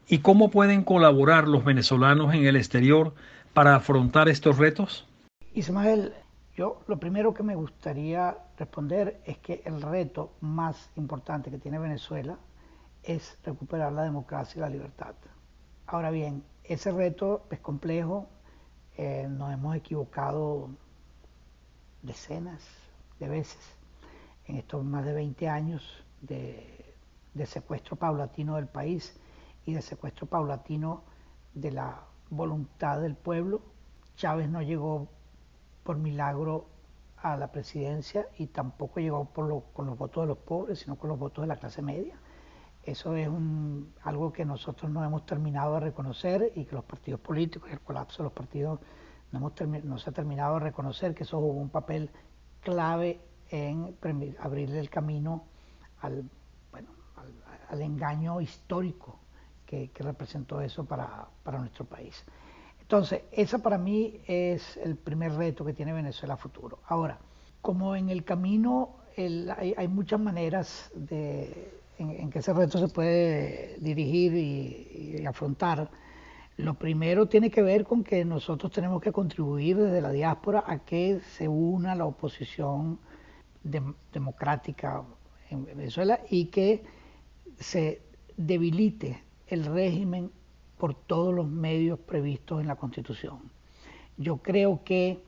y 0.08 0.20
cómo 0.20 0.50
pueden 0.50 0.86
colaborar 0.86 1.46
los 1.46 1.66
venezolanos 1.66 2.34
en 2.34 2.46
el 2.46 2.56
exterior 2.56 3.14
para 3.54 3.76
afrontar 3.76 4.30
estos 4.30 4.58
retos? 4.58 5.10
Ismael, 5.54 6.14
yo 6.56 6.82
lo 6.88 7.02
primero 7.02 7.34
que 7.34 7.44
me 7.44 7.56
gustaría 7.56 8.38
responder 8.58 9.20
es 9.26 9.40
que 9.40 9.62
el 9.66 9.82
reto 9.82 10.32
más 10.40 10.90
importante 10.96 11.52
que 11.52 11.58
tiene 11.58 11.80
Venezuela 11.80 12.38
es 13.04 13.38
recuperar 13.44 13.92
la 13.92 14.04
democracia 14.04 14.60
y 14.60 14.62
la 14.62 14.70
libertad. 14.70 15.16
Ahora 15.86 16.12
bien, 16.12 16.46
ese 16.64 16.94
reto 16.94 17.46
es 17.52 17.60
complejo, 17.60 18.30
eh, 18.96 19.28
nos 19.30 19.52
hemos 19.52 19.76
equivocado 19.76 20.70
decenas 22.04 22.64
de 23.20 23.28
veces 23.28 23.81
en 24.52 24.58
estos 24.58 24.84
más 24.84 25.06
de 25.06 25.14
20 25.14 25.48
años 25.48 25.82
de, 26.22 26.94
secuestro 27.46 27.96
paulatino 27.96 28.58
del 28.58 28.68
país 28.68 29.18
y 29.66 29.74
de 29.74 29.82
secuestro 29.82 30.28
paulatino 30.28 31.04
de 31.54 31.72
la 31.72 32.04
voluntad 32.30 33.00
del 33.00 33.16
pueblo 33.16 33.62
Chávez 34.18 34.50
no 34.50 34.62
llegó 34.62 35.08
por 35.84 35.98
milagro 35.98 36.68
a 37.18 37.38
la 37.38 37.52
presidencia 37.52 38.28
y 38.38 38.48
tampoco 38.48 39.00
llegó 39.00 39.26
por 39.26 39.64
con 39.74 39.86
los 39.86 39.98
votos 39.98 40.24
de 40.24 40.28
los 40.28 40.38
pobres, 40.38 40.80
sino 40.80 40.98
con 40.98 41.10
los 41.10 41.18
votos 41.18 41.44
de 41.44 41.48
la 41.48 41.56
clase 41.56 41.82
media. 41.82 42.20
Eso 42.84 43.16
es 43.16 43.28
un, 43.28 43.94
algo 44.04 44.34
que 44.34 44.44
nosotros 44.44 44.92
no 44.92 45.04
hemos 45.04 45.26
terminado 45.26 45.76
de 45.76 45.80
reconocer 45.80 46.52
y 46.56 46.66
que 46.66 46.76
los 46.76 46.84
partidos 46.84 47.22
políticos 47.22 47.72
el 47.72 47.80
colapso 47.80 48.18
de 48.18 48.24
los 48.26 48.34
partidos 48.34 48.80
no, 49.32 49.38
hemos 49.38 49.84
no 49.86 49.98
se 49.98 50.10
ha 50.10 50.14
terminado 50.14 50.56
de 50.56 50.60
reconocer 50.60 51.16
que 51.16 51.24
eso 51.24 51.40
jugó 51.40 51.62
un 51.62 51.70
papel 51.70 52.10
clave 52.62 53.31
en 53.52 53.96
abrirle 54.40 54.80
el 54.80 54.90
camino 54.90 55.46
al, 56.02 56.24
bueno, 56.72 56.90
al, 57.70 57.82
engaño 57.82 58.42
histórico 58.42 59.20
que, 59.66 59.92
representó 60.00 60.62
eso 60.62 60.86
para, 60.86 61.28
para 61.44 61.60
nuestro 61.60 61.86
país. 61.86 62.24
Entonces, 62.82 63.22
ese 63.32 63.60
para 63.60 63.78
mí 63.78 64.20
es 64.26 64.78
el 64.78 64.96
primer 64.96 65.34
reto 65.34 65.64
que 65.64 65.74
tiene 65.74 65.94
Venezuela 65.94 66.36
futuro. 66.36 66.80
Ahora, 66.88 67.20
como 67.62 67.96
en 67.96 68.10
el 68.10 68.24
camino 68.24 69.02
hay, 69.18 69.88
muchas 69.88 70.20
maneras 70.20 70.92
de, 70.96 71.72
en, 71.98 72.30
que 72.30 72.40
ese 72.40 72.54
reto 72.54 72.78
se 72.78 72.88
puede 72.88 73.78
dirigir 73.80 74.34
y, 74.34 75.26
afrontar, 75.26 75.90
lo 76.58 76.74
primero 76.76 77.28
tiene 77.28 77.50
que 77.50 77.62
ver 77.62 77.84
con 77.86 78.04
que 78.04 78.24
nosotros 78.26 78.72
tenemos 78.72 79.02
que 79.02 79.12
contribuir 79.12 79.78
desde 79.78 80.02
la 80.02 80.12
diáspora 80.12 80.64
a 80.66 80.80
que 80.80 81.20
se 81.38 81.48
una 81.48 81.96
la 81.96 82.06
oposición 82.06 83.00
democrática 83.64 85.04
en 85.50 85.66
Venezuela 85.66 86.22
y 86.30 86.46
que 86.46 86.84
se 87.60 88.02
debilite 88.38 89.24
el 89.48 89.66
régimen 89.66 90.32
por 90.78 90.96
todos 90.96 91.34
los 91.34 91.48
medios 91.48 92.00
previstos 92.00 92.62
en 92.62 92.68
la 92.68 92.76
Constitución. 92.76 93.52
Yo 94.18 94.38
creo 94.38 94.84
que 94.84 95.24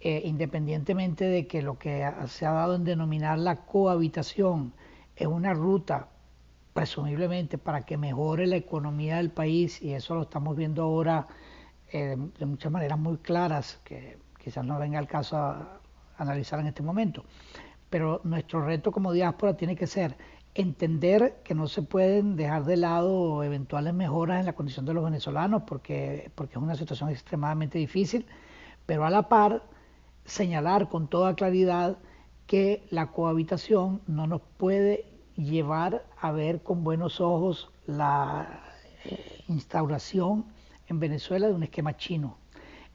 eh, 0.00 0.22
independientemente 0.24 1.24
de 1.24 1.46
que 1.46 1.62
lo 1.62 1.78
que 1.78 2.08
se 2.28 2.46
ha 2.46 2.52
dado 2.52 2.76
en 2.76 2.84
denominar 2.84 3.38
la 3.38 3.56
cohabitación 3.64 4.72
es 5.16 5.26
una 5.26 5.54
ruta 5.54 6.08
presumiblemente 6.72 7.58
para 7.58 7.82
que 7.82 7.96
mejore 7.96 8.46
la 8.46 8.54
economía 8.56 9.16
del 9.16 9.30
país 9.30 9.82
y 9.82 9.94
eso 9.94 10.14
lo 10.14 10.22
estamos 10.22 10.56
viendo 10.56 10.82
ahora 10.84 11.26
eh, 11.92 12.16
de 12.38 12.46
muchas 12.46 12.70
maneras 12.70 12.98
muy 12.98 13.16
claras 13.16 13.80
que 13.82 14.18
quizás 14.42 14.64
no 14.64 14.78
venga 14.78 15.00
el 15.00 15.08
caso 15.08 15.36
a 15.36 15.80
analizar 16.16 16.60
en 16.60 16.68
este 16.68 16.82
momento. 16.82 17.24
Pero 17.90 18.20
nuestro 18.24 18.64
reto 18.64 18.92
como 18.92 19.12
diáspora 19.12 19.56
tiene 19.56 19.76
que 19.76 19.86
ser 19.86 20.16
entender 20.54 21.40
que 21.44 21.54
no 21.54 21.68
se 21.68 21.82
pueden 21.82 22.36
dejar 22.36 22.64
de 22.64 22.76
lado 22.76 23.42
eventuales 23.44 23.94
mejoras 23.94 24.40
en 24.40 24.46
la 24.46 24.54
condición 24.54 24.86
de 24.86 24.94
los 24.94 25.04
venezolanos 25.04 25.62
porque, 25.66 26.30
porque 26.34 26.54
es 26.54 26.62
una 26.62 26.74
situación 26.74 27.10
extremadamente 27.10 27.78
difícil, 27.78 28.26
pero 28.84 29.04
a 29.04 29.10
la 29.10 29.28
par 29.28 29.62
señalar 30.24 30.88
con 30.88 31.08
toda 31.08 31.34
claridad 31.34 31.98
que 32.46 32.86
la 32.90 33.12
cohabitación 33.12 34.00
no 34.06 34.26
nos 34.26 34.40
puede 34.56 35.04
llevar 35.36 36.04
a 36.20 36.32
ver 36.32 36.62
con 36.62 36.82
buenos 36.82 37.20
ojos 37.20 37.70
la 37.86 38.62
eh, 39.04 39.44
instauración 39.48 40.44
en 40.88 40.98
Venezuela 40.98 41.46
de 41.46 41.54
un 41.54 41.62
esquema 41.62 41.96
chino, 41.96 42.36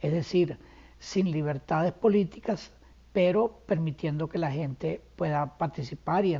es 0.01 0.11
decir, 0.11 0.57
sin 0.99 1.31
libertades 1.31 1.93
políticas, 1.93 2.73
pero 3.13 3.61
permitiendo 3.67 4.27
que 4.27 4.39
la 4.39 4.51
gente 4.51 4.99
pueda 5.15 5.57
participar 5.57 6.25
y, 6.25 6.35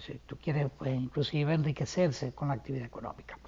si 0.00 0.18
tú 0.26 0.36
quieres, 0.36 0.68
pues, 0.76 0.92
inclusive 0.94 1.54
enriquecerse 1.54 2.32
con 2.32 2.48
la 2.48 2.54
actividad 2.54 2.84
económica. 2.84 3.38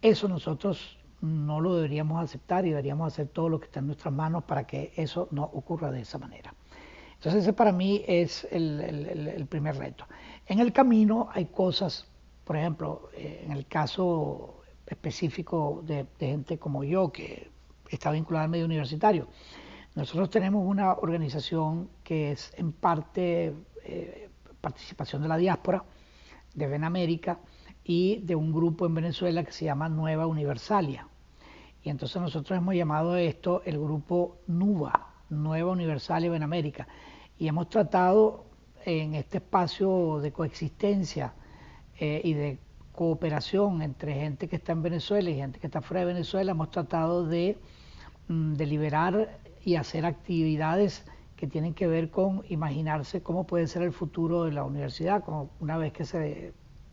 Eso 0.00 0.26
nosotros 0.26 0.98
no 1.20 1.60
lo 1.60 1.76
deberíamos 1.76 2.22
aceptar 2.22 2.66
y 2.66 2.70
deberíamos 2.70 3.12
hacer 3.12 3.28
todo 3.28 3.50
lo 3.50 3.60
que 3.60 3.66
está 3.66 3.80
en 3.80 3.86
nuestras 3.86 4.12
manos 4.12 4.44
para 4.44 4.66
que 4.66 4.92
eso 4.96 5.28
no 5.30 5.44
ocurra 5.44 5.90
de 5.90 6.00
esa 6.00 6.18
manera. 6.18 6.54
Entonces 7.14 7.42
ese 7.42 7.52
para 7.52 7.72
mí 7.72 8.02
es 8.06 8.46
el, 8.50 9.46
primer 9.48 9.76
reto. 9.76 10.06
En 10.46 10.60
el 10.60 10.72
camino 10.72 11.28
hay 11.32 11.46
cosas, 11.46 12.06
por 12.44 12.56
ejemplo, 12.56 13.10
eh, 13.14 13.42
en 13.44 13.52
el 13.52 13.66
caso 13.66 14.62
específico 14.86 15.82
de, 15.86 16.06
de 16.18 16.26
gente 16.26 16.58
como 16.58 16.84
yo, 16.84 17.12
que 17.12 17.50
está 17.88 18.10
vinculada 18.10 18.44
al 18.44 18.50
medio 18.50 18.64
universitario, 18.64 19.28
nosotros 19.94 20.30
tenemos 20.30 20.66
una 20.66 20.94
organización 20.94 21.88
que 22.02 22.32
es 22.32 22.52
en 22.56 22.72
parte 22.72 23.54
eh, 23.84 24.30
participación 24.60 25.22
de 25.22 25.28
la 25.28 25.36
diáspora, 25.36 25.84
de 26.54 26.66
Benamérica 26.66 27.38
y 27.84 28.20
de 28.20 28.34
un 28.34 28.52
grupo 28.52 28.86
en 28.86 28.94
Venezuela 28.94 29.44
que 29.44 29.52
se 29.52 29.66
llama 29.66 29.88
Nueva 29.88 30.26
Universalia. 30.26 31.06
Y 31.82 31.90
entonces 31.90 32.20
nosotros 32.20 32.56
hemos 32.56 32.74
llamado 32.74 33.16
esto 33.16 33.60
el 33.66 33.78
grupo 33.78 34.38
NUVA, 34.46 35.14
Nueva 35.28 35.70
Universalia 35.70 36.30
Benamérica. 36.30 36.88
Y 37.38 37.46
hemos 37.46 37.68
tratado 37.68 38.46
en 38.86 39.14
este 39.14 39.38
espacio 39.38 40.18
de 40.20 40.32
coexistencia 40.32 41.34
eh, 41.98 42.22
y 42.24 42.32
de 42.32 42.58
cooperación 42.92 43.82
entre 43.82 44.14
gente 44.14 44.48
que 44.48 44.56
está 44.56 44.72
en 44.72 44.82
Venezuela 44.82 45.28
y 45.28 45.36
gente 45.36 45.58
que 45.58 45.66
está 45.66 45.82
fuera 45.82 46.00
de 46.00 46.06
Venezuela, 46.06 46.52
hemos 46.52 46.70
tratado 46.70 47.26
de, 47.26 47.58
mm, 48.28 48.54
de 48.54 48.66
liberar 48.66 49.40
y 49.64 49.76
hacer 49.76 50.04
actividades 50.04 51.04
que 51.36 51.46
tienen 51.46 51.74
que 51.74 51.86
ver 51.86 52.10
con 52.10 52.44
imaginarse 52.48 53.22
cómo 53.22 53.46
puede 53.46 53.66
ser 53.66 53.82
el 53.82 53.92
futuro 53.92 54.44
de 54.44 54.52
la 54.52 54.64
universidad, 54.64 55.24
como 55.24 55.50
una 55.60 55.76
vez 55.76 55.92
que 55.92 56.04
se 56.04 56.52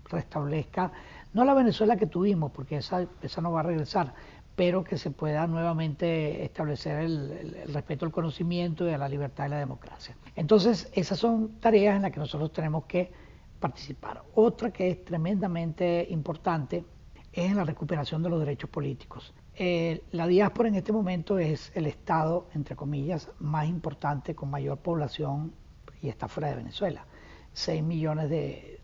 restablezca, 0.09 0.91
no 1.33 1.45
la 1.45 1.53
Venezuela 1.53 1.95
que 1.95 2.07
tuvimos, 2.07 2.51
porque 2.51 2.77
esa, 2.77 3.07
esa 3.21 3.41
no 3.41 3.51
va 3.51 3.61
a 3.61 3.63
regresar, 3.63 4.13
pero 4.55 4.83
que 4.83 4.97
se 4.97 5.11
pueda 5.11 5.47
nuevamente 5.47 6.43
establecer 6.43 6.99
el, 6.99 7.31
el, 7.31 7.73
respeto 7.73 8.05
al 8.05 8.11
conocimiento 8.11 8.87
y 8.87 8.91
a 8.91 8.97
la 8.97 9.07
libertad 9.07 9.45
y 9.45 9.49
la 9.49 9.59
democracia. 9.59 10.15
Entonces, 10.35 10.91
esas 10.93 11.19
son 11.19 11.59
tareas 11.59 11.95
en 11.95 12.01
las 12.01 12.11
que 12.11 12.19
nosotros 12.19 12.51
tenemos 12.51 12.85
que 12.85 13.11
participar. 13.59 14.23
Otra 14.35 14.71
que 14.71 14.89
es 14.89 15.05
tremendamente 15.05 16.05
importante 16.09 16.83
es 17.31 17.51
en 17.51 17.55
la 17.55 17.63
recuperación 17.63 18.21
de 18.21 18.29
los 18.29 18.39
derechos 18.39 18.69
políticos. 18.69 19.33
Eh, 19.63 20.01
la 20.09 20.25
diáspora 20.25 20.69
en 20.69 20.73
este 20.73 20.91
momento 20.91 21.37
es 21.37 21.71
el 21.75 21.85
estado, 21.85 22.49
entre 22.55 22.75
comillas, 22.75 23.29
más 23.37 23.67
importante 23.67 24.33
con 24.33 24.49
mayor 24.49 24.79
población 24.79 25.53
y 26.01 26.09
está 26.09 26.27
fuera 26.27 26.49
de 26.49 26.55
Venezuela. 26.55 27.05
6 27.53 27.83
millones 27.83 28.27
de, 28.31 28.81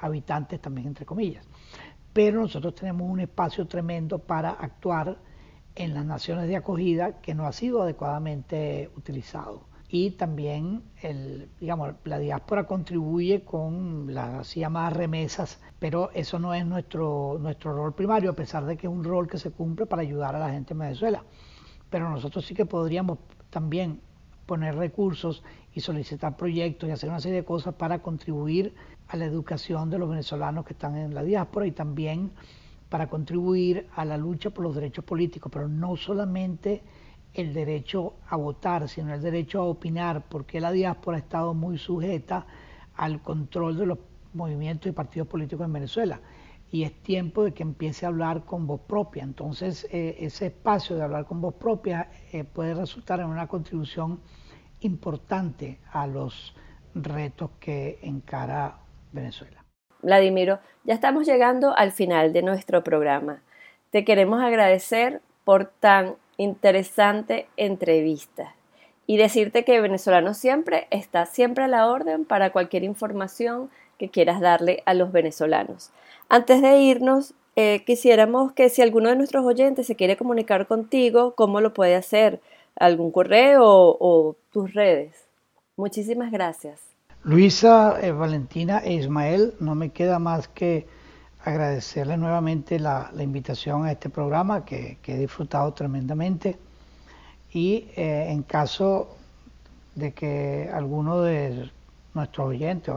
habitantes 0.00 0.60
también, 0.60 0.88
entre 0.88 1.06
comillas. 1.06 1.48
Pero 2.12 2.42
nosotros 2.42 2.74
tenemos 2.74 3.10
un 3.10 3.20
espacio 3.20 3.66
tremendo 3.66 4.18
para 4.18 4.50
actuar 4.50 5.16
en 5.74 5.94
las 5.94 6.04
naciones 6.04 6.46
de 6.46 6.56
acogida 6.56 7.22
que 7.22 7.34
no 7.34 7.46
ha 7.46 7.52
sido 7.54 7.80
adecuadamente 7.80 8.90
utilizado 8.98 9.62
y 9.88 10.12
también 10.12 10.82
el, 11.02 11.50
digamos, 11.60 11.94
la 12.04 12.18
diáspora 12.18 12.66
contribuye 12.66 13.44
con 13.44 14.12
las 14.12 14.54
llamadas 14.54 14.94
remesas, 14.94 15.60
pero 15.78 16.10
eso 16.14 16.38
no 16.38 16.54
es 16.54 16.66
nuestro, 16.66 17.38
nuestro 17.40 17.74
rol 17.74 17.94
primario, 17.94 18.30
a 18.30 18.34
pesar 18.34 18.64
de 18.64 18.76
que 18.76 18.86
es 18.86 18.92
un 18.92 19.04
rol 19.04 19.28
que 19.28 19.38
se 19.38 19.50
cumple 19.50 19.86
para 19.86 20.02
ayudar 20.02 20.34
a 20.34 20.38
la 20.38 20.50
gente 20.50 20.72
en 20.72 20.80
Venezuela. 20.80 21.22
Pero 21.90 22.10
nosotros 22.10 22.44
sí 22.44 22.54
que 22.54 22.66
podríamos 22.66 23.18
también 23.50 24.00
poner 24.46 24.74
recursos 24.74 25.42
y 25.72 25.80
solicitar 25.80 26.36
proyectos 26.36 26.88
y 26.88 26.92
hacer 26.92 27.10
una 27.10 27.20
serie 27.20 27.38
de 27.38 27.44
cosas 27.44 27.74
para 27.74 28.00
contribuir 28.00 28.74
a 29.08 29.16
la 29.16 29.24
educación 29.26 29.90
de 29.90 29.98
los 29.98 30.08
venezolanos 30.08 30.64
que 30.64 30.72
están 30.72 30.96
en 30.96 31.14
la 31.14 31.22
diáspora 31.22 31.66
y 31.66 31.72
también 31.72 32.32
para 32.88 33.08
contribuir 33.08 33.88
a 33.94 34.04
la 34.04 34.16
lucha 34.16 34.50
por 34.50 34.64
los 34.64 34.74
derechos 34.74 35.04
políticos, 35.04 35.50
pero 35.52 35.68
no 35.68 35.96
solamente 35.96 36.82
el 37.34 37.52
derecho 37.52 38.14
a 38.28 38.36
votar, 38.36 38.88
sino 38.88 39.12
el 39.12 39.20
derecho 39.20 39.60
a 39.60 39.64
opinar, 39.64 40.22
porque 40.28 40.60
la 40.60 40.72
diáspora 40.72 41.16
ha 41.16 41.20
estado 41.20 41.52
muy 41.52 41.78
sujeta 41.78 42.46
al 42.96 43.20
control 43.20 43.76
de 43.76 43.86
los 43.86 43.98
movimientos 44.32 44.88
y 44.88 44.92
partidos 44.92 45.28
políticos 45.28 45.66
en 45.66 45.72
Venezuela. 45.72 46.20
Y 46.70 46.84
es 46.84 46.92
tiempo 47.02 47.44
de 47.44 47.52
que 47.52 47.62
empiece 47.62 48.06
a 48.06 48.08
hablar 48.08 48.44
con 48.44 48.66
voz 48.66 48.80
propia. 48.80 49.22
Entonces, 49.22 49.86
eh, 49.92 50.16
ese 50.20 50.46
espacio 50.46 50.96
de 50.96 51.02
hablar 51.02 51.24
con 51.26 51.40
voz 51.40 51.54
propia 51.54 52.08
eh, 52.32 52.44
puede 52.44 52.74
resultar 52.74 53.20
en 53.20 53.26
una 53.26 53.46
contribución 53.46 54.20
importante 54.80 55.78
a 55.92 56.06
los 56.06 56.54
retos 56.94 57.50
que 57.60 57.98
encara 58.02 58.78
Venezuela. 59.12 59.64
Vladimiro, 60.02 60.58
ya 60.84 60.94
estamos 60.94 61.26
llegando 61.26 61.74
al 61.76 61.92
final 61.92 62.32
de 62.32 62.42
nuestro 62.42 62.84
programa. 62.84 63.40
Te 63.90 64.04
queremos 64.04 64.42
agradecer 64.42 65.22
por 65.44 65.66
tan 65.66 66.16
interesante 66.36 67.46
entrevista 67.56 68.54
y 69.06 69.16
decirte 69.16 69.64
que 69.64 69.80
Venezolano 69.80 70.34
Siempre 70.34 70.86
está 70.90 71.26
siempre 71.26 71.64
a 71.64 71.68
la 71.68 71.88
orden 71.90 72.24
para 72.24 72.50
cualquier 72.50 72.84
información 72.84 73.70
que 73.98 74.08
quieras 74.08 74.40
darle 74.40 74.82
a 74.86 74.94
los 74.94 75.12
venezolanos. 75.12 75.90
Antes 76.28 76.62
de 76.62 76.78
irnos, 76.78 77.34
eh, 77.56 77.84
quisiéramos 77.86 78.52
que 78.52 78.68
si 78.68 78.82
alguno 78.82 79.10
de 79.10 79.16
nuestros 79.16 79.44
oyentes 79.44 79.86
se 79.86 79.94
quiere 79.94 80.16
comunicar 80.16 80.66
contigo, 80.66 81.34
¿cómo 81.36 81.60
lo 81.60 81.72
puede 81.72 81.94
hacer? 81.94 82.40
¿Algún 82.76 83.12
correo 83.12 83.62
o, 83.64 84.36
tus 84.50 84.74
redes? 84.74 85.14
Muchísimas 85.76 86.32
gracias. 86.32 86.80
Luisa, 87.22 87.98
eh, 88.02 88.10
Valentina 88.10 88.80
e 88.84 88.94
Ismael, 88.94 89.54
no 89.60 89.74
me 89.74 89.90
queda 89.90 90.18
más 90.18 90.48
que 90.48 90.86
agradecerle 91.44 92.16
nuevamente 92.16 92.78
la, 92.78 93.10
invitación 93.18 93.84
a 93.84 93.92
este 93.92 94.08
programa 94.08 94.64
que, 94.64 94.98
he 95.04 95.18
disfrutado 95.18 95.72
tremendamente. 95.74 96.58
y 97.52 97.86
eh, 97.96 98.30
en 98.30 98.42
caso 98.42 99.16
de 99.94 100.12
que 100.12 100.70
alguno 100.72 101.20
de 101.20 101.70
nuestros 102.14 102.48
oyentes 102.48 102.94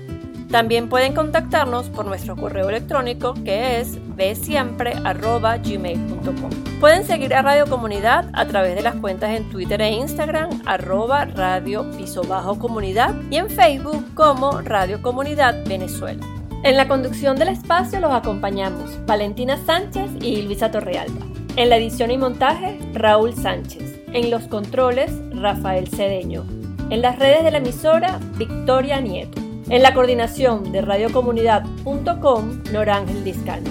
también 0.51 0.89
pueden 0.89 1.13
contactarnos 1.13 1.89
por 1.89 2.05
nuestro 2.05 2.35
correo 2.35 2.67
electrónico 2.69 3.33
que 3.45 3.79
es 3.79 3.97
bsiempre.gmail.com. 4.15 6.49
Pueden 6.79 7.05
seguir 7.05 7.33
a 7.33 7.41
Radio 7.41 7.65
Comunidad 7.67 8.29
a 8.33 8.45
través 8.45 8.75
de 8.75 8.81
las 8.81 8.95
cuentas 8.95 9.31
en 9.31 9.49
Twitter 9.49 9.81
e 9.81 9.91
Instagram 9.91 10.61
arroba 10.65 11.25
radio 11.25 11.89
piso 11.91 12.23
bajo 12.23 12.59
comunidad 12.59 13.15
y 13.29 13.37
en 13.37 13.49
Facebook 13.49 14.13
como 14.13 14.61
Radio 14.61 15.01
Comunidad 15.01 15.65
Venezuela. 15.65 16.25
En 16.63 16.77
la 16.77 16.87
conducción 16.87 17.37
del 17.37 17.47
espacio 17.47 17.99
los 17.99 18.13
acompañamos 18.13 19.03
Valentina 19.05 19.57
Sánchez 19.65 20.11
y 20.21 20.43
Luisa 20.43 20.69
Torrealba. 20.69 21.25
En 21.55 21.69
la 21.69 21.77
edición 21.77 22.11
y 22.11 22.17
montaje, 22.17 22.77
Raúl 22.93 23.35
Sánchez. 23.35 23.99
En 24.13 24.29
los 24.29 24.47
controles, 24.47 25.11
Rafael 25.31 25.87
Cedeño. 25.87 26.45
En 26.89 27.01
las 27.01 27.19
redes 27.19 27.43
de 27.43 27.51
la 27.51 27.57
emisora, 27.57 28.19
Victoria 28.37 29.01
Nieto. 29.01 29.50
En 29.71 29.83
la 29.83 29.93
coordinación 29.93 30.73
de 30.73 30.81
radiocomunidad.com, 30.81 32.63
Norángel 32.73 33.23
Discano. 33.23 33.69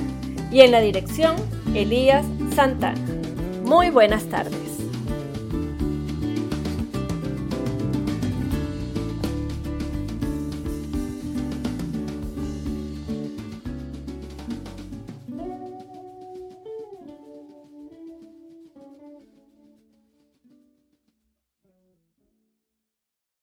Y 0.50 0.62
en 0.62 0.70
la 0.70 0.80
dirección, 0.80 1.36
Elías 1.74 2.24
Santana. 2.54 2.98
Muy 3.64 3.90
buenas 3.90 4.24
tardes. 4.24 4.69